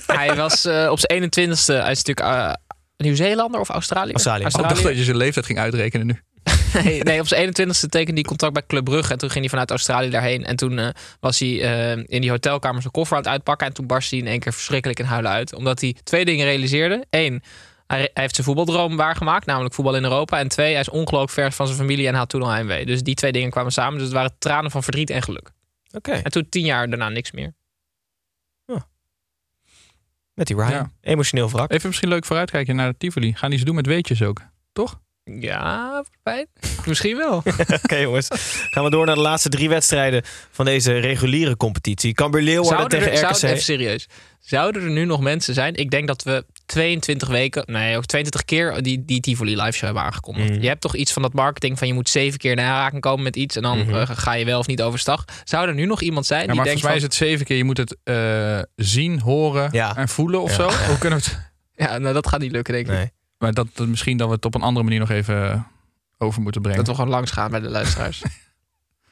[0.06, 2.54] Hij was eh, op zijn 21ste, hij is natuurlijk eh,
[2.98, 4.12] Nieuw-Zeelander of Australië?
[4.12, 4.44] Australië.
[4.44, 6.20] Ik dacht dat je zijn leeftijd ging uitrekenen nu.
[6.84, 9.12] Nee, nee, op zijn 21ste tekende hij contract bij Club Brugge.
[9.12, 10.46] En toen ging hij vanuit Australië daarheen.
[10.46, 10.88] En toen eh,
[11.20, 11.48] was hij
[12.06, 13.68] in die hotelkamer zijn koffer aan het uitpakken.
[13.68, 15.54] En toen barstte hij in één keer verschrikkelijk in huilen uit.
[15.56, 17.06] Omdat hij twee dingen realiseerde.
[17.10, 17.44] Eén,
[17.94, 19.46] hij, heeft zijn voetbaldroom waargemaakt.
[19.46, 20.40] Namelijk voetbal in Europa.
[20.40, 22.86] En twee, hij is ongelooflijk ver van zijn familie en had toen al heimwee.
[22.86, 23.94] Dus die twee dingen kwamen samen.
[23.94, 25.52] Dus het waren tranen van verdriet en geluk.
[25.92, 27.54] Oké, En toen tien jaar daarna niks meer.
[30.34, 30.72] met die Ryan.
[30.72, 30.92] Ja.
[31.02, 31.72] Emotioneel wrak.
[31.72, 33.36] Even misschien leuk vooruitkijken naar de Tivoli.
[33.36, 34.42] Gaan die ze doen met weetjes ook?
[34.72, 35.00] Toch?
[35.40, 36.48] Ja, fijn.
[36.86, 37.44] Misschien wel.
[37.84, 38.28] Oké jongens,
[38.70, 42.14] gaan we door naar de laatste drie wedstrijden van deze reguliere competitie.
[42.14, 43.42] Cambuur Leeuwarden Zouden tegen er, RKC.
[43.44, 44.08] even serieus.
[44.40, 45.76] Zouden er nu nog mensen zijn?
[45.76, 49.84] Ik denk dat we 22 weken, nee, ook 22 keer die, die Tivoli live show
[49.84, 50.50] hebben aangekondigd.
[50.50, 50.62] Mhm.
[50.62, 53.24] Je hebt toch iets van dat marketing van je moet zeven keer in aanraking komen
[53.24, 53.96] met iets en dan Mhm.
[53.96, 55.26] eh, ga je wel of niet overstag.
[55.44, 57.46] Zou er nu nog iemand zijn Ja, die maar denkt volgens mij is het zeven
[57.46, 57.58] keer.
[57.58, 59.96] Je moet het eh, zien, horen Ja.
[59.96, 60.56] en voelen of Ja.
[60.56, 60.86] zo.
[60.88, 61.40] Hoe kunnen we het...
[61.76, 62.92] Ja, nou dat gaat niet lukken, denk ik.
[62.94, 63.12] Nee.
[63.40, 65.62] Maar dat, dat misschien dat we het op een andere manier nog even eh,
[66.18, 66.80] over moeten brengen.
[66.80, 68.22] Dat we gewoon langs gaan bij de luisteraars.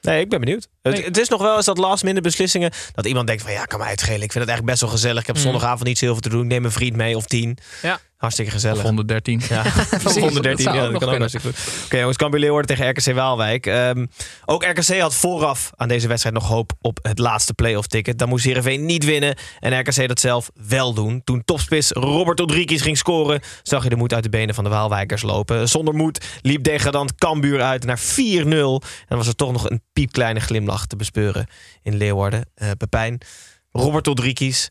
[0.02, 0.68] Nee, ik ben benieuwd.
[0.82, 1.04] Het, Nee.
[1.04, 2.72] het is nog wel eens dat last minute beslissingen.
[2.94, 4.22] Dat iemand denkt van ja, kan mij uitschelen.
[4.22, 5.22] Ik vind het eigenlijk best wel gezellig.
[5.22, 5.42] Ik heb Mm.
[5.42, 6.42] zondagavond niet zoveel te doen.
[6.42, 7.58] Ik neem een vriend mee of tien.
[7.82, 8.00] Ja.
[8.18, 8.84] Hartstikke Of gezellig.
[8.84, 9.42] 113.
[9.50, 10.66] Ja, Precies, 113.
[10.66, 11.84] dat ja, dat kan ook hartstikke goed.
[11.86, 13.66] Oké jongens, Cambuur Leeuwarden tegen RKC Waalwijk.
[13.66, 14.06] Ehm,
[14.46, 18.20] ook RKC had vooraf aan deze wedstrijd nog hoop op het laatste playoff ticket.
[18.20, 21.22] Dan moest Heerenveen niet winnen en RKC dat zelf wel doen.
[21.24, 24.70] Toen topspits Robert Rodriguez ging scoren, zag je de moed uit de benen van de
[24.70, 25.70] Waalwijkers lopen.
[25.70, 28.02] Zonder moed liep degradant Cambuur uit naar 4-0.
[28.20, 31.48] En dan was er toch nog een piepkleine glimlach te bespeuren
[31.82, 32.50] in Leeuwarden.
[32.56, 33.18] Eh Pepijn,
[33.72, 34.68] Robert Rodriguez...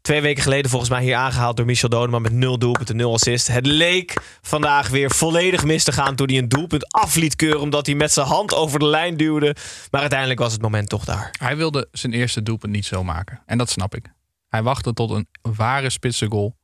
[0.00, 3.46] Twee weken geleden volgens mij hier aangehaald door Michel Dodeman met nul doelpunten, nul assist.
[3.46, 7.60] Het leek vandaag weer volledig mis te gaan toen hij een doelpunt af liet keuren
[7.60, 9.56] omdat hij met zijn hand over de lijn duwde.
[9.90, 11.34] Maar uiteindelijk was het moment toch daar.
[11.38, 13.42] Hij wilde zijn eerste doelpunt niet zo maken.
[13.46, 14.12] En dat snap ik.
[14.48, 16.56] Hij wachtte tot een ware spitse goal.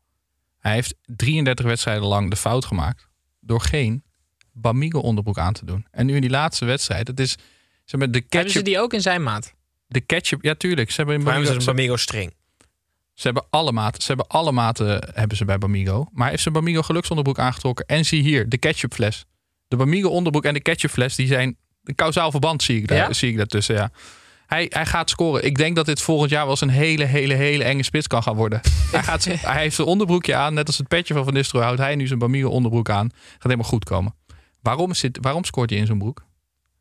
[0.59, 3.09] Hij heeft 33 wedstrijden lang de fout gemaakt.
[3.41, 4.03] Door geen
[4.53, 5.87] Bamigo onderbroek aan te doen.
[5.91, 7.09] En nu in die laatste wedstrijd.
[7.09, 7.37] Het is
[7.84, 8.64] zeg maar, de Hebben ze ketchup.
[8.64, 9.55] die ook in zijn maat?
[9.87, 10.43] De ketchup.
[10.43, 10.91] Ja, tuurlijk.
[10.91, 12.34] Ze hebben, in ze, een Bamigo string.
[13.16, 14.02] Ze hebben alle maten.
[14.02, 16.08] Ze hebben alle maten hebben ze bij Bamigo.
[16.12, 17.86] Maar heeft zijn Bamigo geluksonderbroek aangetrokken.
[17.86, 19.24] En zie hier, de ketchupfles.
[19.68, 23.12] De Bamigo onderbroek en de ketchupfles, die zijn een kausaal verband, zie ik, daar, Ja?
[23.12, 23.74] zie ik daartussen.
[23.74, 23.90] Ja.
[24.46, 25.44] Hij, hij gaat scoren.
[25.44, 28.22] Ik denk dat dit volgend jaar wel eens een hele, hele, hele enge spits kan
[28.22, 28.60] gaan worden.
[28.92, 31.66] hij, gaat, hij heeft zijn onderbroekje aan, net als het petje van Van Nistelrooy.
[31.66, 33.10] Houdt hij nu zijn Bamigo onderbroek aan.
[33.32, 34.14] Gaat helemaal goed komen.
[34.62, 36.24] Waarom, zit, waarom scoort hij in zo'n broek?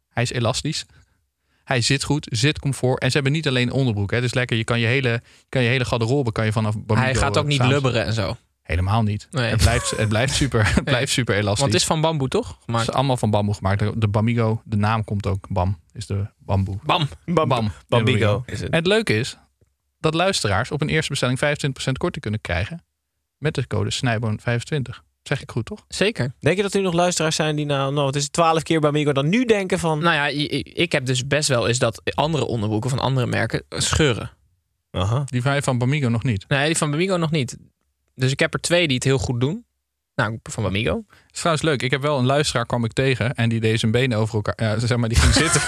[0.09, 0.85] Hij is elastisch.
[1.65, 2.99] Hij zit goed, zit comfort.
[3.01, 4.09] En ze hebben niet alleen onderbroek.
[4.09, 4.15] Hè.
[4.15, 4.57] Het is lekker.
[4.57, 7.45] Je kan je hele, kan je hele garderobe kan je vanaf Bamigo Hij gaat ook
[7.45, 8.37] niet samen- lubberen en zo.
[8.61, 9.27] Helemaal niet.
[9.31, 9.49] Nee.
[9.49, 11.59] Het, blijft, het blijft super, het blijft super elastisch.
[11.59, 12.47] Want het is van bamboe, toch?
[12.47, 12.87] Het Gemaakt.
[12.87, 13.79] is allemaal van bamboe gemaakt.
[13.79, 15.47] De- De Bamigo, de naam komt ook.
[15.49, 16.77] Bam is de bamboe.
[16.83, 17.07] Bam.
[17.25, 17.71] Bam, Bam.
[17.87, 18.69] Bambigo is het.
[18.69, 19.37] En het leuke is
[19.99, 22.83] dat luisteraars op een eerste bestelling 25% korting kunnen krijgen.
[23.37, 25.03] Met de code Snijboon25.
[25.27, 25.85] Zeg ik goed, toch?
[25.87, 26.33] Zeker.
[26.39, 28.79] Denk je dat er nu nog luisteraars zijn die nou, nou het is twaalf keer
[28.79, 29.99] Bamigo dan nu denken van...
[29.99, 34.31] Nou ja, ik heb dus best wel eens dat andere onderbroeken van andere merken scheuren.
[34.91, 35.23] Aha.
[35.25, 36.45] Die van Bamigo nog niet.
[36.47, 37.57] Nee, die van Bamigo nog niet.
[38.15, 39.65] Dus ik heb er twee die het heel goed doen.
[40.15, 40.95] Nou, van Bamigo.
[41.07, 41.81] Het is trouwens leuk.
[41.81, 43.35] Ik heb wel een luisteraar kwam ik tegen.
[43.35, 44.63] En die deed zijn benen over elkaar.
[44.63, 45.61] Ja, zeg maar, die ging zitten.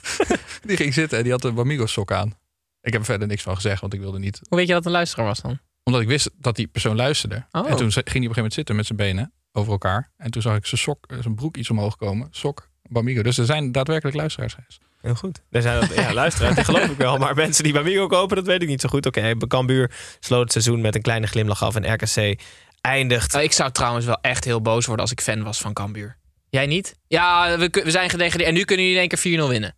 [0.68, 2.38] die ging zitten en die had een Bamigo sok aan.
[2.80, 4.40] Ik heb er verder niks van gezegd, want ik wilde niet.
[4.48, 5.58] Hoe weet je dat het een luisteraar was dan?
[5.84, 7.46] Omdat ik wist dat die persoon luisterde.
[7.50, 7.70] Oh.
[7.70, 10.10] En toen ging hij op een gegeven moment zitten met zijn benen over elkaar.
[10.16, 12.28] En toen zag ik zijn sok, eh, zijn broek iets omhoog komen.
[12.30, 13.22] Sok, Bamigo.
[13.22, 14.56] Dus er zijn daadwerkelijk luisteraars.
[15.00, 15.42] Heel goed.
[15.50, 17.18] Er zijn dat, ja, luisteraars, dat geloof ik wel.
[17.18, 19.06] Maar mensen die Bamigo kopen, dat weet ik niet zo goed.
[19.06, 21.74] Oké, Cambuur sloot het seizoen met een kleine glimlach af.
[21.76, 22.40] En RKC
[22.80, 23.32] eindigt...
[23.32, 26.16] Nou, ik zou trouwens wel echt heel boos worden als ik fan was van Cambuur.
[26.50, 26.96] Jij niet?
[27.06, 29.74] Ja, we, zijn gedegradeerd en nu kunnen jullie in één keer 4-0 winnen.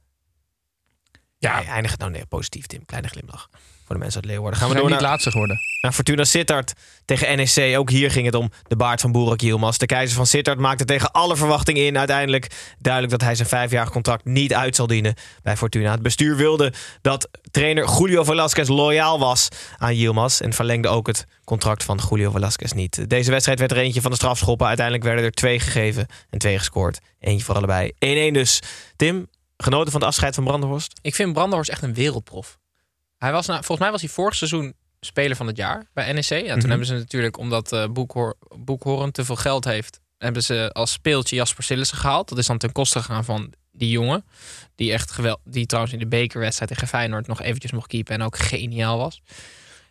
[1.38, 2.84] Ja, hij eindigt het nou nee, positief, Tim.
[2.84, 3.48] Kleine glimlach.
[3.95, 4.61] Voor de mensen uit Leeuwarden.
[4.61, 5.61] Gaan Gaan we we door niet naar, laatste geworden.
[5.80, 6.72] naar Fortuna Sittard
[7.05, 7.78] tegen NEC.
[7.78, 9.76] Ook hier ging het om de baard van Boerak Yilmaz.
[9.76, 11.99] De keizer van Sittard maakte tegen alle verwachtingen in.
[11.99, 15.90] Uiteindelijk duidelijk dat hij zijn vijfjarig contract niet uit zal dienen bij Fortuna.
[15.90, 16.72] Het bestuur wilde
[17.03, 20.40] dat trainer Julio Velasquez loyaal was aan Yilmaz.
[20.40, 23.11] En verlengde ook het contract van Julio Velasquez niet.
[23.11, 24.66] Deze wedstrijd werd er eentje van de strafschoppen.
[24.66, 27.01] Uiteindelijk werden er twee gegeven en twee gescoord.
[27.20, 27.90] Eentje voor allebei.
[28.30, 28.61] 1-1 dus.
[28.97, 30.99] Tim, genoten van het afscheid van Brandenhorst?
[31.03, 32.59] Ik vind Brandenhorst echt een wereldprof.
[33.24, 36.28] Hij was, nou, volgens mij was hij vorig seizoen speler van het jaar bij NEC.
[36.30, 36.68] En toen Mhm.
[36.68, 37.88] hebben ze natuurlijk, omdat
[38.58, 42.28] Boekhoorn te veel geld heeft, hebben ze als speeltje Jasper Sillissen gehaald.
[42.28, 44.24] Dat is dan ten koste gegaan van die jongen.
[44.74, 48.22] Die echt geweld, die trouwens in de bekerwedstrijd tegen Feyenoord nog eventjes mocht keepen en
[48.22, 49.22] ook geniaal was.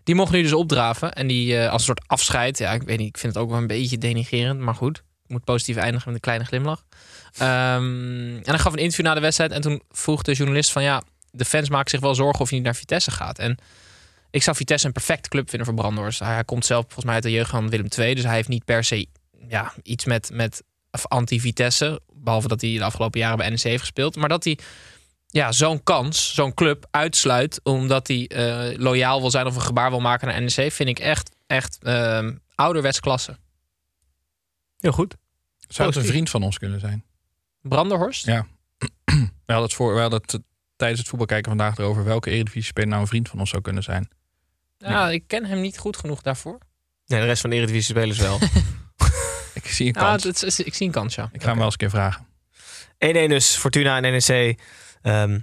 [0.04, 1.14] Die mocht nu dus opdraven.
[1.14, 2.58] En die eh, als een soort afscheid.
[2.58, 4.98] Ja, ik weet niet, ik vind het ook wel een beetje denigrerend, maar goed.
[4.98, 6.84] Ik moet positief eindigen met een kleine glimlach.
[7.38, 9.52] Ehm, en hij gaf een interview na de wedstrijd.
[9.52, 11.04] En toen vroeg de journalist van ja,
[11.36, 13.40] de fans maken zich wel zorgen of hij niet naar Vitesse gaat.
[13.40, 13.58] En
[14.30, 16.20] ik zou Vitesse een perfecte club vinden voor Brandhorst.
[16.20, 18.16] Hij, hij komt zelf volgens mij uit de jeugd van Willem II.
[18.16, 19.08] Dus hij heeft niet per se
[19.48, 22.02] ja, iets met, met of anti-Vitesse.
[22.14, 24.16] Behalve dat hij de afgelopen jaren bij NEC heeft gespeeld.
[24.16, 24.58] Maar dat hij
[25.28, 27.60] ja, zo'n kans, zo'n club uitsluit...
[27.64, 30.72] omdat hij eh, loyaal wil zijn of een gebaar wil maken naar NEC...
[30.72, 33.38] vind ik echt, echt ehm ouderwets klasse.
[34.80, 35.16] Heel goed.
[35.68, 37.04] Zou het een vriend van ons kunnen zijn?
[37.62, 38.26] Branderhorst?
[38.26, 38.48] Ja.
[39.06, 40.40] we hadden het, voor, we hadden het
[40.84, 42.04] tijdens het voetbalkijken vandaag erover...
[42.04, 44.10] welke Eredivisie-speler nou een vriend van ons zou kunnen zijn.
[44.78, 46.58] Ja, ik ken hem niet goed genoeg daarvoor.
[47.06, 48.40] Nee, de rest van de Eredivisie spelers wel.
[49.54, 50.24] Ik zie een kans.
[50.24, 51.30] het is- ik zie een kans, ja.
[51.32, 52.26] Ik ga hem wel eens een keer vragen.
[53.28, 54.60] 1-1 dus, Fortuna en NEC.
[55.02, 55.40] Ehm,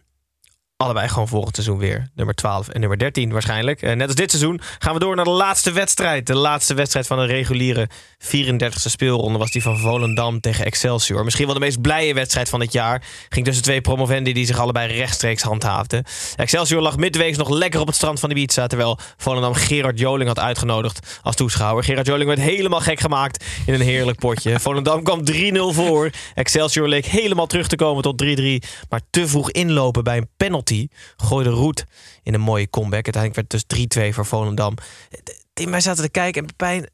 [0.81, 2.09] allebei gewoon volgend seizoen weer.
[2.15, 3.83] Nummer 12 en nummer 13 waarschijnlijk.
[3.83, 6.27] Eh, net als dit seizoen gaan we door naar de laatste wedstrijd.
[6.27, 11.25] De laatste wedstrijd van de reguliere 34e speelronde was die van Volendam tegen Excelsior.
[11.25, 13.03] Misschien wel de meest blije wedstrijd van het jaar.
[13.29, 16.05] Ging tussen twee promovendi die zich allebei rechtstreeks handhaafden.
[16.37, 18.67] Excelsior lag midweeks nog lekker op het strand van Ibiza...
[18.67, 21.85] terwijl Volendam Gerard Joling had uitgenodigd als toeschouwer.
[21.85, 24.61] Gerard Joling werd helemaal gek gemaakt in een heerlijk potje.
[24.61, 26.11] Volendam kwam 3-0 voor.
[26.35, 28.29] Excelsior leek helemaal terug te komen tot 3-3...
[28.89, 30.69] maar te vroeg inlopen bij een penalty
[31.17, 31.85] gooide Roet
[32.23, 33.05] in een mooie comeback.
[33.05, 34.75] Uiteindelijk werd het dus 3-2 voor Volendam.
[35.53, 36.91] Tim, wij zaten te kijken en Pepijn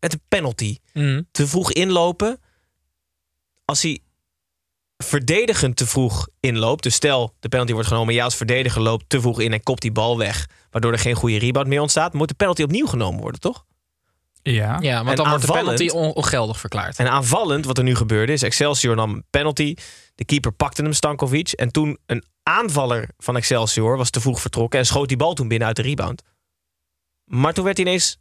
[0.00, 0.76] met een penalty.
[0.92, 1.22] Mhm.
[1.30, 2.40] Te vroeg inlopen.
[3.64, 4.00] Als hij
[5.04, 6.82] verdedigend te vroeg inloopt.
[6.82, 8.14] Dus stel, de penalty wordt genomen.
[8.14, 10.48] Jij als verdediger loopt te vroeg in en kopt die bal weg.
[10.70, 12.12] Waardoor er geen goede rebound meer ontstaat.
[12.12, 13.64] Moet de penalty opnieuw genomen worden, toch?
[14.42, 14.78] Ja.
[14.80, 16.98] Ja, want En dan wordt de penalty on- ongeldig verklaard.
[16.98, 19.74] En aanvallend, wat er nu gebeurde, is Excelsior nam een penalty.
[20.14, 21.50] De keeper pakte hem, Stankovic.
[21.50, 24.78] En toen een aanvaller van Excelsior was te vroeg vertrokken...
[24.78, 26.22] en schoot die bal toen binnen uit de rebound.
[27.24, 28.18] Maar toen werd hij ineens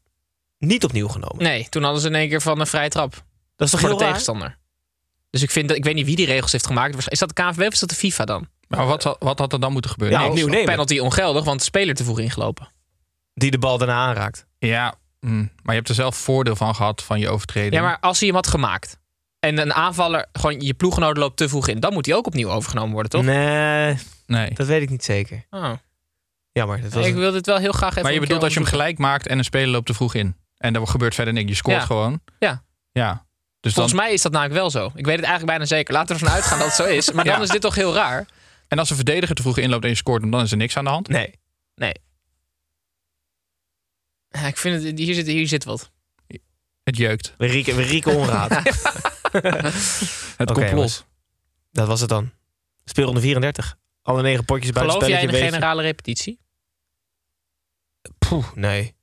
[0.58, 1.44] niet opnieuw genomen.
[1.44, 3.12] Nee, toen hadden ze in één keer van een vrije trap.
[3.56, 4.14] Dat is toch voor heel de raar?
[4.14, 4.58] tegenstander.
[5.30, 7.12] Dus ik vind dat ik weet niet wie die regels heeft gemaakt.
[7.12, 8.48] Is dat de KNVB of is dat de FIFA dan?
[8.68, 10.18] Maar wat, had- wat had er dan moeten gebeuren?
[10.18, 10.66] Ja, Nee, opnieuw nemen.
[10.66, 12.72] penalty ongeldig, want de speler te vroeg ingelopen.
[13.34, 14.46] Die de bal daarna aanraakt.
[14.60, 17.74] Ja, mm, maar je hebt er zelf voordeel van gehad van je overtreding.
[17.74, 18.98] Ja, maar als hij hem had gemaakt
[19.40, 22.50] en een aanvaller, gewoon je ploeggenoot loopt te vroeg in, dan moet hij ook opnieuw
[22.50, 23.24] overgenomen worden, toch?
[23.24, 24.54] Nee, nee.
[24.54, 25.46] dat weet ik niet zeker.
[25.50, 25.72] Oh.
[26.52, 26.82] Jammer.
[26.82, 28.04] Dat was ik een- wil dit wel heel graag even.
[28.04, 30.36] Maar je bedoelt als je hem gelijk maakt en een speler loopt te vroeg in.
[30.58, 31.50] En er gebeurt verder niks.
[31.50, 31.86] Je scoort Ja.
[31.86, 32.22] gewoon.
[32.40, 32.64] Ja.
[32.92, 33.26] Ja.
[33.60, 34.86] Dus Volgens dan, mij is dat namelijk wel zo.
[34.86, 35.94] Ik weet het eigenlijk bijna zeker.
[35.94, 37.12] Laten we ervan uitgaan dat het zo is.
[37.12, 37.42] Maar dan Ja.
[37.42, 38.26] is dit toch heel raar?
[38.68, 40.78] En als een verdediger te vroeg inloopt en je scoort hem, dan is er niks
[40.78, 41.08] aan de hand.
[41.08, 41.34] Nee.
[41.76, 41.94] Nee.
[44.30, 45.92] Ja, ik vind het, hier zit, hier zit wat.
[46.84, 47.34] Het jeukt.
[47.38, 48.50] We rieken, we rieken onraad.
[50.38, 51.06] Het Oké, complot.
[51.72, 52.32] Dat was het dan.
[52.86, 53.78] Speelronde 34.
[54.02, 55.46] Alle negen potjes bij het Geloof jij in wezen.
[55.46, 56.40] generale repetitie?
[58.18, 58.96] Poeh, nee.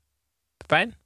[0.57, 0.97] Pepijn?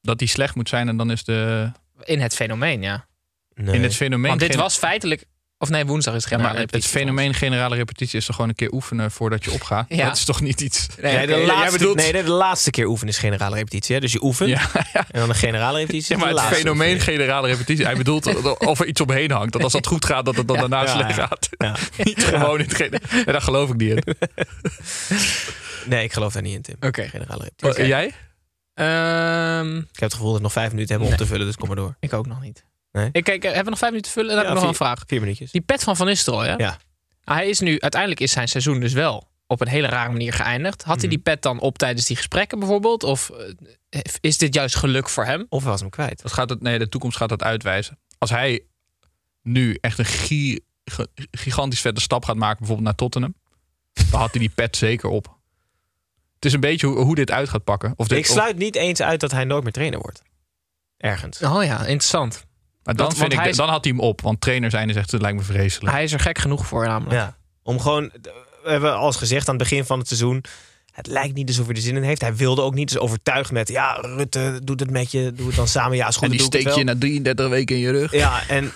[0.00, 1.70] Dat die slecht moet zijn en dan is de...
[2.02, 3.08] In het fenomeen, ja.
[3.54, 3.74] nee.
[3.74, 4.28] In het fenomeen...
[4.28, 5.24] Want dit was feitelijk...
[5.60, 7.14] Of nee, woensdag is het Ja, generale maar het, het repetitie.
[7.14, 9.86] fenomeen generale repetitie is toch gewoon een keer oefenen voordat je opgaat?
[9.88, 10.04] Ja.
[10.06, 10.86] Dat is toch niet iets...
[11.00, 13.94] Nee, Nee, de, laatste, bedoelt- nee, de laatste keer oefenen is generale repetitie.
[13.94, 14.00] Hè?
[14.00, 14.60] Dus je oefent Ja,
[14.92, 15.04] ja.
[15.10, 16.12] en dan de generale repetitie.
[16.16, 17.84] Ja, maar de het laatste fenomeen generale repetitie.
[17.84, 19.52] Hij bedoelt dat- of er iets omheen hangt.
[19.52, 21.48] Dat als dat goed gaat, dat het dan daarna Ja, slecht gaat.
[21.50, 21.76] Ja.
[22.04, 24.02] niet gewoon in het daar geloof ik niet in.
[25.86, 26.76] Nee, ik geloof daar niet in, Tim.
[26.80, 27.08] Oké.
[27.08, 27.82] Generale repetitie.
[27.82, 28.12] Oh, Jij?
[28.74, 31.56] Ehm, Ik heb het gevoel dat we nog vijf minuten hebben om te vullen, dus
[31.56, 31.96] kom maar door.
[32.00, 32.64] ik ook nog niet.
[32.98, 33.08] Nee?
[33.12, 34.28] Ik kijk, hebben we nog vijf minuten te vullen?
[34.36, 35.02] Dan heb ik nog vier- een vraag.
[35.06, 35.50] Vier minuutjes.
[35.50, 36.54] Die pet van Van Nistelrooy, hè?
[36.54, 36.78] Ja.
[37.24, 40.82] Hij is nu, uiteindelijk is zijn seizoen dus wel op een hele rare manier geëindigd.
[40.82, 41.00] Had Mhm.
[41.00, 43.02] hij die pet dan op tijdens die gesprekken bijvoorbeeld?
[43.02, 43.30] Of
[43.88, 45.46] eh, is dit juist geluk voor hem?
[45.48, 46.22] Of was hem kwijt.
[46.22, 47.98] Dat gaat het, nee, de toekomst gaat dat uitwijzen.
[48.18, 48.64] Als hij
[49.42, 50.60] nu echt een gi-
[51.30, 53.34] gigantisch vette stap gaat maken, bijvoorbeeld naar Tottenham,
[54.10, 55.36] dan had hij die pet zeker op.
[56.34, 57.92] Het is een beetje hoe, hoe dit uit gaat pakken.
[57.96, 60.22] Of dit, Ik sluit niet eens uit dat hij nooit meer trainer wordt.
[60.96, 61.42] Ergens.
[61.42, 62.44] Oh ja, interessant.
[62.96, 64.20] Maar dan, want vind ik, hij is- dan had hij hem op.
[64.20, 65.92] Want trainer zijn is echt, het lijkt me vreselijk.
[65.92, 67.14] Hij is er gek genoeg voor namelijk.
[67.16, 67.36] Ja.
[67.62, 68.10] Om gewoon,
[68.62, 70.44] we hebben als gezegd aan het begin van het seizoen.
[70.92, 72.20] Het lijkt niet alsof hij er zin in heeft.
[72.20, 72.88] Hij wilde ook niet.
[72.88, 75.32] Dus overtuigd met, ja, Rutte, doet het met je.
[75.32, 75.96] Doe het dan samen.
[75.96, 78.12] Ja, is goed, en die doe het je na 33 weken in je rug.
[78.12, 78.72] Ja, en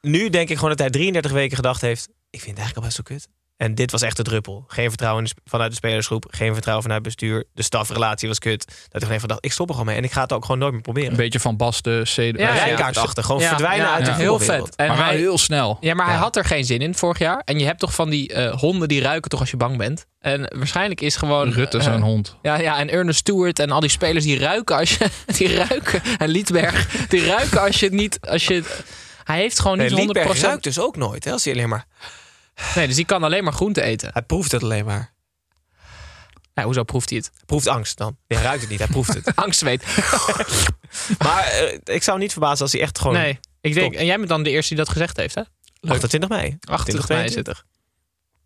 [0.00, 2.08] nu denk ik gewoon dat hij 33 weken gedacht heeft.
[2.08, 3.28] Ik vind het eigenlijk al best wel kut.
[3.60, 4.64] En dit was echt de druppel.
[4.66, 6.26] Geen vertrouwen vanuit de spelersgroep.
[6.30, 7.44] Geen vertrouwen vanuit het bestuur.
[7.54, 8.64] De stafrelatie was kut.
[8.66, 9.96] Dat hij gewoon even dacht, ik stop er gewoon mee.
[9.96, 11.10] En ik ga het ook gewoon nooit meer proberen.
[11.10, 12.38] Een beetje van Basten, Cede.
[12.38, 12.64] Ja, ja.
[12.64, 13.26] Rijkaardachtig.
[13.26, 14.76] Gewoon Ja, verdwijnen ja, uit de heel vet.
[14.76, 15.76] En maar wel hij, heel snel.
[15.80, 17.42] ja, maar hij had er geen zin in vorig jaar.
[17.44, 20.06] En je hebt toch van die eh, honden die ruiken toch als je bang bent.
[20.20, 21.52] En waarschijnlijk is gewoon...
[21.52, 22.36] Rutte eh, zo'n hond.
[22.42, 25.06] Ja, ja, en Ernest Stewart en al die spelers die ruiken als je...
[25.36, 26.02] Die ruiken.
[26.18, 27.06] En Liedberg.
[27.08, 28.18] Die ruiken als je het niet...
[28.20, 28.62] Als je,
[29.24, 30.02] hij heeft gewoon Nee, niet 100%...
[30.02, 31.24] Liedberg ruikt dus ook nooit.
[31.24, 31.86] Hè, als hij alleen maar...
[32.74, 34.10] Nee, dus die kan alleen maar groente eten.
[34.12, 35.12] Hij proeft het alleen maar.
[36.62, 37.30] Hoezo proeft hij het?
[37.34, 38.16] Hij proeft angst dan.
[38.26, 38.78] Hij ruikt het niet.
[38.78, 39.36] Hij proeft het.
[39.44, 39.84] Angst weet.
[41.18, 43.16] Maar eh, ik zou niet verbazen als hij echt gewoon...
[43.16, 43.94] Nee, ik denk...
[43.94, 45.42] En jij bent dan de eerste die dat gezegd heeft, hè?
[45.88, 46.56] 28 mei.
[46.60, 47.64] 28 mei is het.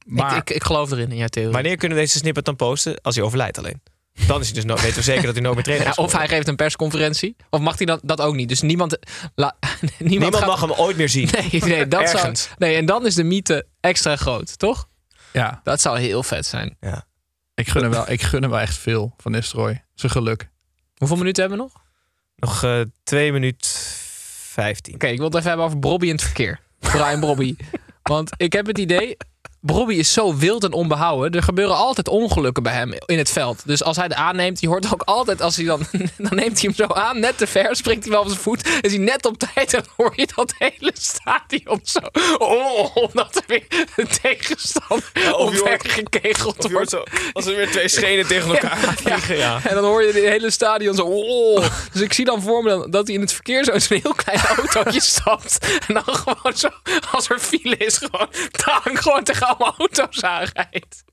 [0.06, 1.52] Maar Ik, ik, ik geloof erin, in jouw theorie.
[1.52, 3.00] Wanneer kunnen we deze snippet dan posten?
[3.00, 3.82] Als hij overlijdt alleen.
[4.26, 5.98] Dan is hij dus no weten we zeker dat hij nooit meer trainer Ja, is.
[5.98, 7.36] of hij geeft een persconferentie.
[7.50, 8.48] Of mag hij dat, dat ook niet?
[8.48, 8.98] Dus niemand...
[9.34, 11.28] la- niemand, Niemand gaat- mag hem ooit meer zien.
[11.50, 14.88] Nee, nee, dat zou, nee, en dan is de mythe extra groot, toch?
[15.32, 16.76] ja, Dat zou heel vet zijn.
[16.80, 17.04] Ja.
[17.54, 19.84] ik gun, hem wel, ik gun hem wel echt veel van Nistelrooy.
[19.94, 20.50] Zijn geluk.
[20.96, 21.74] Hoeveel minuten hebben we nog?
[21.74, 21.82] Oké,
[22.36, 24.94] Nog eh 2 minuten 15.
[24.94, 26.60] ik wil het even hebben over Bobby in het verkeer.
[26.78, 27.56] Brian Bobby.
[28.02, 29.16] Want ik heb het idee...
[29.66, 31.32] Bobby is zo wild en onbehouden.
[31.32, 33.62] Er gebeuren altijd ongelukken bij hem in het veld.
[33.64, 35.80] Dus als hij de aanneemt, je hoort ook altijd als hij dan...
[36.16, 38.68] Dan neemt hij hem zo aan, net te ver, springt hij wel op zijn voet.
[38.80, 41.98] Is hij net op tijd en dan hoor je dat hele stadion zo...
[42.38, 46.90] Oh, omdat er weer een tegenstander je hoort wordt.
[46.90, 47.02] zo,
[47.32, 49.36] als er weer twee schenen tegen elkaar gaan vliegen.
[49.36, 49.60] Ja.
[49.64, 51.02] En dan hoor je het hele stadion zo.
[51.02, 51.66] Oh.
[51.92, 54.00] Dus ik zie dan voor me dan, dat hij in het verkeer zo in zo'n
[54.02, 55.78] heel klein autootje stapt.
[55.86, 56.68] En dan gewoon zo,
[57.12, 61.04] als er file is, gewoon, tang, gewoon tegen allemaal auto's aanrijdt.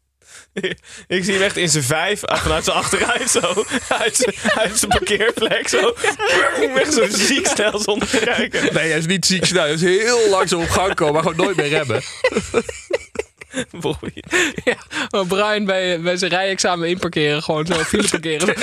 [1.07, 3.65] Ik zie hem echt in zijn vijf, eh, vanuit zijn achteruit zo.
[4.03, 5.95] Uit zijn, uit zijn parkeerplek zo.
[6.75, 8.73] Echt zo ziek snel zonder te kijken.
[8.73, 9.63] Nee, hij is niet ziek snel.
[9.63, 12.01] Hij is heel langzaam op gang komen, maar gewoon nooit meer remmen.
[13.81, 14.11] Bobby.
[14.63, 14.77] Ja,
[15.09, 18.55] maar Brian bij, bij zijn rijexamen inparkeren, gewoon zo file parkeren.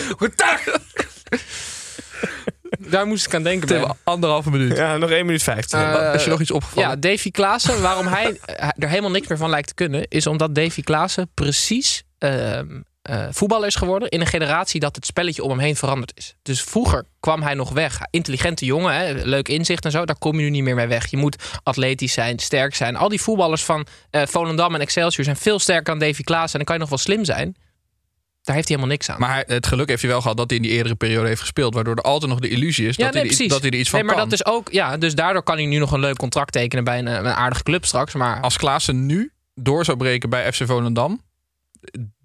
[2.79, 3.69] Daar moest ik aan denken.
[3.81, 4.77] We anderhalve minuut.
[4.77, 5.79] Ja, nog 1 minuut 15.
[5.79, 6.89] Eh, Is je nog iets opgevallen?
[6.91, 8.41] Ja, Davy Klaassen, waarom hij
[8.77, 12.67] er helemaal niks meer van lijkt te kunnen, is omdat Davy Klaassen precies ehm,
[13.03, 16.35] eh, voetballer is geworden in een generatie dat het spelletje om hem heen veranderd is.
[16.43, 18.01] Dus vroeger kwam hij nog weg.
[18.11, 21.07] Intelligente jongen, hè, leuk inzicht en zo, daar kom je nu niet meer mee weg.
[21.07, 22.97] Je moet atletisch zijn, sterk zijn.
[22.97, 26.61] Al die voetballers van eh Volendam en Excelsior zijn veel sterker dan Davy Klaassen.
[26.61, 27.57] En dan kan je nog wel slim zijn.
[28.49, 29.21] Daar heeft hij helemaal niks aan.
[29.21, 31.75] Maar het geluk heeft hij wel gehad dat hij in die eerdere periode heeft gespeeld.
[31.75, 33.53] Waardoor er altijd nog de illusie is Ja, dat, nee, hij, er- precies.
[33.53, 34.29] dat hij er iets van nee, maar kan.
[34.29, 36.99] dat is ook, ja, dus daardoor kan hij nu nog een leuk contract tekenen bij
[36.99, 38.15] een, een aardige club straks.
[38.15, 41.23] Maar Als Klaassen nu door zou breken bij FC Volendam...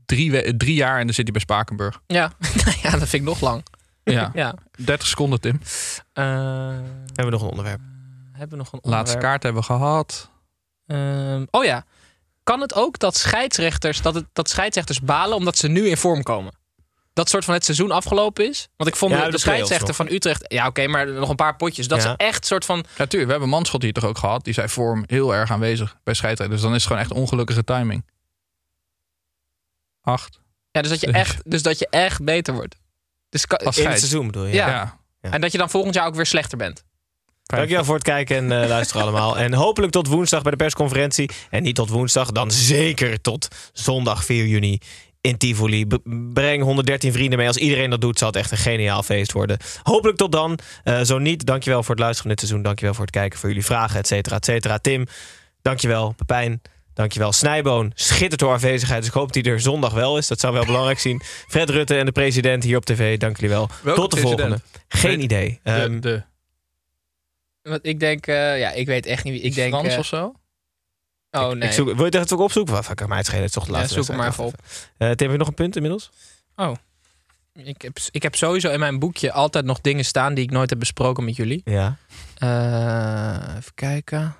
[0.05, 2.01] Drie, we- drie jaar en dan zit hij bij Spakenburg.
[2.07, 2.31] ja,
[2.83, 3.63] ja, dat vind ik nog lang.
[4.03, 4.55] Ja, Ja.
[4.85, 5.59] 30 seconden, Tim.
[6.13, 7.79] Eh, Hebben we nog een onderwerp?
[8.31, 10.29] hebben we nog een Laatste kaart hebben we gehad.
[10.87, 11.85] Ehm, oh ja.
[12.43, 16.23] Kan het ook dat scheidsrechters, dat, het, dat scheidsrechters balen omdat ze nu in vorm
[16.23, 16.53] komen?
[17.13, 18.67] Dat soort van het seizoen afgelopen is?
[18.77, 20.45] Want ik vond Ja, de, de de scheidsrechter van Utrecht...
[20.47, 21.87] Ja, oké, maar nog een paar potjes.
[21.87, 22.09] Dat Ja.
[22.09, 22.77] ze echt soort van...
[22.97, 24.43] Natuurlijk, we hebben Manschot hier toch ook gehad.
[24.43, 26.61] Die zei vorm heel erg aanwezig bij scheidsrechters.
[26.61, 28.05] Dus dan is het gewoon echt ongelukkige timing.
[30.01, 30.39] Acht.
[30.71, 32.75] Ja, dus dat je echt, dus dat je echt beter wordt.
[33.29, 34.53] Dus In het seizoen bedoel je?
[34.53, 34.67] Ja.
[35.21, 35.31] Ja.
[35.31, 36.83] En dat je dan volgend jaar ook weer slechter bent.
[37.57, 39.37] Dankjewel voor het kijken en eh, luisteren allemaal.
[39.37, 41.29] En hopelijk tot woensdag bij de persconferentie.
[41.49, 44.79] En niet tot woensdag, dan zeker tot zondag 4 juni
[45.21, 45.87] in Tivoli.
[46.33, 47.47] Breng 113 vrienden mee.
[47.47, 49.57] Als iedereen dat doet, zal het echt een geniaal feest worden.
[49.83, 50.59] Hopelijk tot dan.
[50.83, 52.63] Eh, zo niet, dankjewel voor het luisteren van dit seizoen.
[52.63, 54.77] Dankjewel voor het kijken, voor jullie vragen, et cetera, et cetera.
[54.77, 55.05] Tim,
[55.61, 56.13] dankjewel.
[56.17, 56.61] Pepijn,
[56.93, 57.31] dankjewel.
[57.31, 58.99] Snijboon, schittert door aanwezigheid.
[58.99, 60.27] Dus ik hoop dat hij er zondag wel is.
[60.27, 61.21] Dat zou wel belangrijk zien.
[61.47, 63.69] Fred Rutte en de president hier op tv, dank jullie wel.
[63.81, 64.39] Welke tot de president?
[64.39, 64.61] volgende.
[64.87, 65.59] Geen idee.
[65.63, 66.23] De, Ehm, de
[67.63, 68.27] Want ik denk...
[68.27, 69.41] eh, ja, ik weet echt niet wie...
[69.41, 69.73] Ik denk...
[69.73, 70.33] Frans eh, of zo?
[71.31, 71.67] oh, nee.
[71.69, 72.73] Ik zoek, wil je dat ook opzoeken?
[72.73, 73.43] Wat kan mij het schelen?
[73.43, 74.89] Het is toch de Ja, laatste zoek hem maar even wedstrijd.
[74.97, 76.09] Eh, Tim, heb je nog een punt inmiddels?
[77.53, 80.69] Ik heb, ik heb sowieso in mijn boekje altijd nog dingen staan die ik nooit
[80.69, 81.61] heb besproken met jullie.
[81.65, 81.97] Ja.
[83.57, 84.35] Even kijken.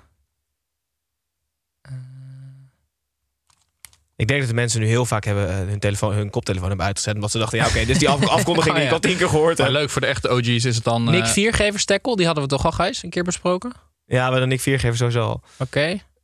[4.16, 6.86] Ik denk dat de mensen nu heel vaak hebben, eh, hun, telefoon, hun koptelefoon hebben
[6.86, 7.14] uitgezet.
[7.14, 8.94] Omdat ze dachten, ja oké, dus die af- afkondiging Oh, die ik ja.
[8.94, 9.76] al tien keer gehoord Maar heb.
[9.76, 11.04] leuk, voor de echte OG's is het dan...
[11.04, 13.72] Nick eh, Viergeverstekkel, die hadden we toch al, Gijs, een keer besproken?
[14.06, 15.42] Ja, we dan Nick Viergever sowieso al.
[15.58, 15.80] Oké.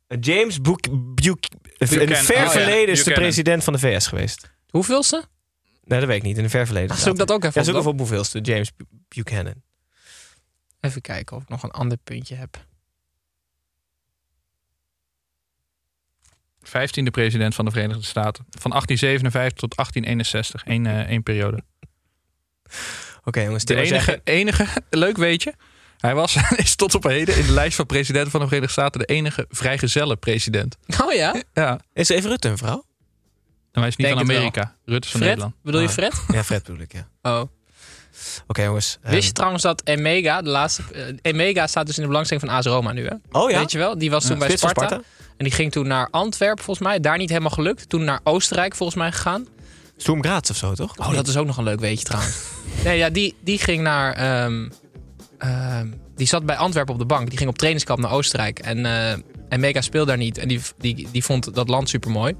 [0.07, 2.49] Eh, James Buch, in ver Oh, ja.
[2.49, 4.51] verleden is de president van de VS geweest.
[4.69, 5.23] Hoeveelste?
[5.83, 6.37] Nee, dat weet ik niet.
[6.37, 6.97] In een ver verleden.
[6.97, 8.39] Zoek dat ook even Ja, op zoek even op hoeveelste.
[8.39, 9.53] James Bu- Buchanan.
[10.79, 12.65] Even kijken of ik nog een ander puntje heb.
[16.67, 18.45] 15e president van de Verenigde Staten.
[18.49, 20.61] Van 1857 tot 1861.
[20.65, 21.63] Eén, eh, één periode.
[23.23, 25.53] Oké jongens, De enige, enige, leuk weet je.
[25.97, 28.99] Hij was is tot op heden in de lijst van presidenten van de Verenigde Staten
[28.99, 30.77] de enige vrijgezelle president.
[31.03, 31.35] Oh ja?
[31.53, 32.85] Ja, Is even Rutte een vrouw?
[33.71, 34.29] en hij is niet Denk van.
[34.29, 34.75] Amerika.
[34.85, 35.35] Rutte is van Fred?
[35.35, 35.55] Nederland.
[35.63, 35.93] Bedoel je Ah.
[35.93, 36.13] Fred?
[36.35, 37.07] Ja, Fred bedoel ik, ja.
[37.21, 37.41] Oh.
[38.47, 38.97] Oké jongens.
[39.01, 40.83] ehm, Wist je trouwens dat Emega, de laatste...
[40.93, 43.13] eh, Emega staat dus in de belangstelling van AS Roma nu, hè?
[43.31, 43.59] oh ja?
[43.59, 43.97] Weet je wel?
[43.97, 44.57] Die was toen bij.
[44.57, 45.01] Sparta?
[45.41, 46.99] En die ging toen naar Antwerpen, volgens mij.
[46.99, 47.89] Daar niet helemaal gelukt.
[47.89, 49.47] Toen naar Oostenrijk, volgens mij, gegaan.
[49.97, 50.97] Sturm Graz of zo, toch?
[50.97, 52.37] Oh, dat is ook nog een leuk weetje trouwens.
[52.85, 54.13] nee, ja, die, die ging naar...
[54.13, 54.69] ehm,
[55.37, 57.29] ehm, die zat bij Antwerpen op de bank.
[57.29, 58.59] Die ging op trainingskamp naar Oostenrijk.
[58.59, 59.17] En, eh
[59.49, 60.37] en Mega speelde daar niet.
[60.37, 62.35] En die, die, die vond dat land super mooi.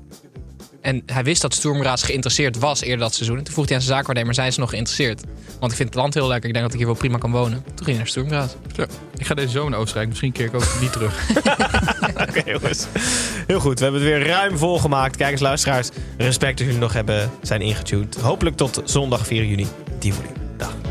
[0.82, 3.38] En hij wist dat Sturm Graz geïnteresseerd was eerder dat seizoen.
[3.38, 5.22] En toen vroeg hij aan zijn zaakwaarnemer, zijn ze nog geïnteresseerd?
[5.60, 6.48] Want ik vind het land heel lekker.
[6.48, 7.64] Ik denk dat ik hier wel prima kan wonen.
[7.76, 8.50] Toen ging hij naar.
[8.76, 8.82] Zo,
[9.18, 10.10] ik ga deze zomer naar Oostenrijk.
[10.10, 11.30] Misschien keer ik ook niet terug.
[12.28, 12.86] Oké, jongens.
[13.48, 13.80] Heel goed.
[13.80, 15.16] We hebben het weer ruim volgemaakt.
[15.16, 18.16] Kijkers, luisteraars, respect dat jullie nog hebben zijn ingetuned.
[18.16, 19.68] Hopelijk tot zondag 4 juni.
[20.00, 20.30] Tivoli.
[20.58, 20.91] Dag.